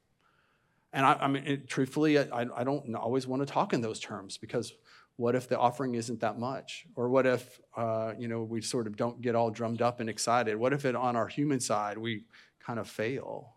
And 0.93 1.07
I, 1.07 1.15
I 1.15 1.27
mean, 1.27 1.45
it, 1.47 1.69
truthfully, 1.69 2.19
I, 2.19 2.47
I 2.55 2.65
don't 2.65 2.95
always 2.95 3.27
want 3.27 3.41
to 3.41 3.47
talk 3.47 3.73
in 3.73 3.81
those 3.81 3.99
terms 3.99 4.37
because 4.37 4.75
what 5.17 5.35
if 5.35 5.49
the 5.49 5.59
offering 5.59 5.95
isn't 5.95 6.21
that 6.21 6.39
much? 6.39 6.87
Or 6.97 7.09
what 7.09 7.27
if, 7.27 7.61
uh, 7.77 8.15
you 8.19 8.29
know, 8.29 8.43
we 8.43 8.61
sort 8.61 8.87
of 8.87 8.97
don't 8.97 9.21
get 9.21 9.35
all 9.35 9.51
drummed 9.51 9.83
up 9.83 10.01
and 10.01 10.09
excited? 10.09 10.57
What 10.57 10.73
if 10.73 10.85
it 10.85 10.97
on 10.97 11.17
our 11.17 11.29
human 11.29 11.61
side 11.61 11.99
we 11.99 12.25
kind 12.61 12.79
of 12.79 12.89
fail? 12.89 13.55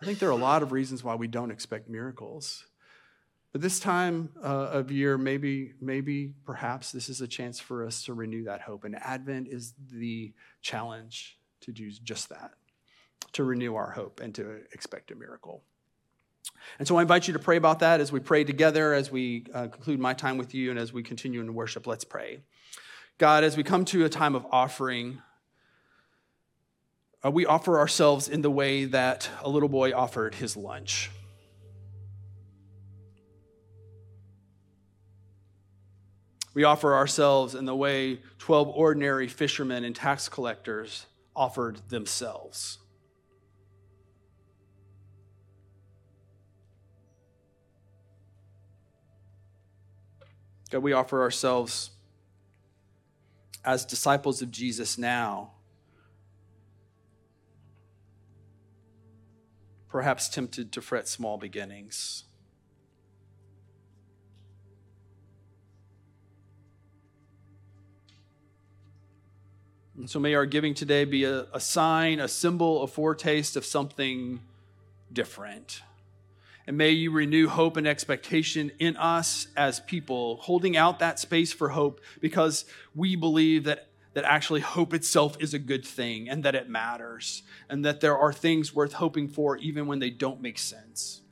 I 0.00 0.06
think 0.06 0.18
there 0.18 0.28
are 0.28 0.32
a 0.32 0.36
lot 0.36 0.62
of 0.62 0.72
reasons 0.72 1.04
why 1.04 1.14
we 1.14 1.28
don't 1.28 1.50
expect 1.50 1.88
miracles. 1.88 2.64
But 3.52 3.60
this 3.60 3.80
time 3.80 4.30
uh, 4.42 4.46
of 4.46 4.92
year, 4.92 5.18
maybe, 5.18 5.74
maybe, 5.80 6.34
perhaps 6.44 6.92
this 6.92 7.08
is 7.08 7.20
a 7.20 7.26
chance 7.26 7.58
for 7.58 7.84
us 7.84 8.04
to 8.04 8.14
renew 8.14 8.44
that 8.44 8.60
hope. 8.60 8.84
And 8.84 8.94
Advent 8.96 9.48
is 9.48 9.74
the 9.90 10.32
challenge 10.62 11.36
to 11.62 11.72
do 11.72 11.90
just 11.90 12.28
that, 12.28 12.52
to 13.32 13.44
renew 13.44 13.74
our 13.74 13.90
hope 13.90 14.20
and 14.20 14.34
to 14.36 14.60
expect 14.72 15.10
a 15.10 15.16
miracle. 15.16 15.64
And 16.78 16.88
so 16.88 16.96
I 16.96 17.02
invite 17.02 17.26
you 17.26 17.32
to 17.34 17.38
pray 17.38 17.56
about 17.56 17.80
that 17.80 18.00
as 18.00 18.10
we 18.12 18.20
pray 18.20 18.44
together, 18.44 18.94
as 18.94 19.10
we 19.10 19.44
uh, 19.52 19.68
conclude 19.68 20.00
my 20.00 20.14
time 20.14 20.38
with 20.38 20.54
you, 20.54 20.70
and 20.70 20.78
as 20.78 20.92
we 20.92 21.02
continue 21.02 21.40
in 21.40 21.54
worship. 21.54 21.86
Let's 21.86 22.04
pray. 22.04 22.40
God, 23.18 23.44
as 23.44 23.56
we 23.56 23.62
come 23.62 23.84
to 23.86 24.04
a 24.04 24.08
time 24.08 24.34
of 24.34 24.46
offering, 24.50 25.20
uh, 27.24 27.30
we 27.30 27.44
offer 27.44 27.78
ourselves 27.78 28.28
in 28.28 28.40
the 28.40 28.50
way 28.50 28.86
that 28.86 29.28
a 29.42 29.48
little 29.50 29.68
boy 29.68 29.92
offered 29.92 30.36
his 30.36 30.56
lunch. 30.56 31.10
We 36.54 36.64
offer 36.64 36.94
ourselves 36.94 37.54
in 37.54 37.64
the 37.64 37.76
way 37.76 38.20
12 38.38 38.68
ordinary 38.68 39.28
fishermen 39.28 39.84
and 39.84 39.94
tax 39.94 40.28
collectors 40.28 41.06
offered 41.36 41.80
themselves. 41.88 42.78
God, 50.70 50.82
we 50.82 50.92
offer 50.92 51.20
ourselves 51.20 51.90
as 53.64 53.84
disciples 53.84 54.40
of 54.40 54.50
Jesus 54.50 54.96
now, 54.96 55.50
perhaps 59.88 60.28
tempted 60.28 60.72
to 60.72 60.80
fret 60.80 61.08
small 61.08 61.36
beginnings. 61.36 62.24
And 69.96 70.08
so 70.08 70.18
may 70.18 70.34
our 70.34 70.46
giving 70.46 70.72
today 70.72 71.04
be 71.04 71.24
a, 71.24 71.46
a 71.52 71.60
sign, 71.60 72.20
a 72.20 72.28
symbol, 72.28 72.82
a 72.82 72.86
foretaste 72.86 73.56
of 73.56 73.66
something 73.66 74.40
different. 75.12 75.82
And 76.70 76.78
may 76.78 76.90
you 76.90 77.10
renew 77.10 77.48
hope 77.48 77.76
and 77.76 77.84
expectation 77.84 78.70
in 78.78 78.96
us 78.96 79.48
as 79.56 79.80
people, 79.80 80.36
holding 80.36 80.76
out 80.76 81.00
that 81.00 81.18
space 81.18 81.52
for 81.52 81.70
hope 81.70 82.00
because 82.20 82.64
we 82.94 83.16
believe 83.16 83.64
that, 83.64 83.88
that 84.14 84.22
actually 84.22 84.60
hope 84.60 84.94
itself 84.94 85.36
is 85.40 85.52
a 85.52 85.58
good 85.58 85.84
thing 85.84 86.28
and 86.28 86.44
that 86.44 86.54
it 86.54 86.68
matters 86.68 87.42
and 87.68 87.84
that 87.84 88.00
there 88.00 88.16
are 88.16 88.32
things 88.32 88.72
worth 88.72 88.92
hoping 88.92 89.26
for 89.26 89.56
even 89.56 89.88
when 89.88 89.98
they 89.98 90.10
don't 90.10 90.40
make 90.40 90.58
sense. 90.58 91.22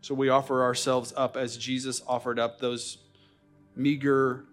So 0.00 0.16
we 0.16 0.30
offer 0.30 0.64
ourselves 0.64 1.12
up 1.16 1.36
as 1.36 1.56
Jesus 1.56 2.02
offered 2.08 2.40
up 2.40 2.58
those 2.58 2.98
meager 3.76 4.46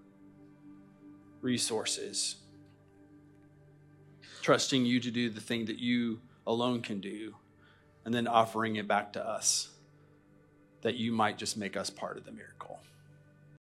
resources 1.42 2.36
trusting 4.46 4.86
you 4.86 5.00
to 5.00 5.10
do 5.10 5.28
the 5.28 5.42
thing 5.42 5.66
that 5.66 5.80
you 5.80 6.22
alone 6.46 6.80
can 6.80 7.02
do, 7.02 7.34
and 8.06 8.14
then 8.14 8.28
offering 8.28 8.76
it 8.76 8.88
back 8.88 9.12
to 9.12 9.28
us 9.28 9.70
that 10.84 10.94
you 10.94 11.12
might 11.12 11.36
just 11.36 11.58
make 11.58 11.76
us 11.76 11.90
part 11.90 12.16
of 12.16 12.26
the 12.26 12.32
miracle. 12.32 12.80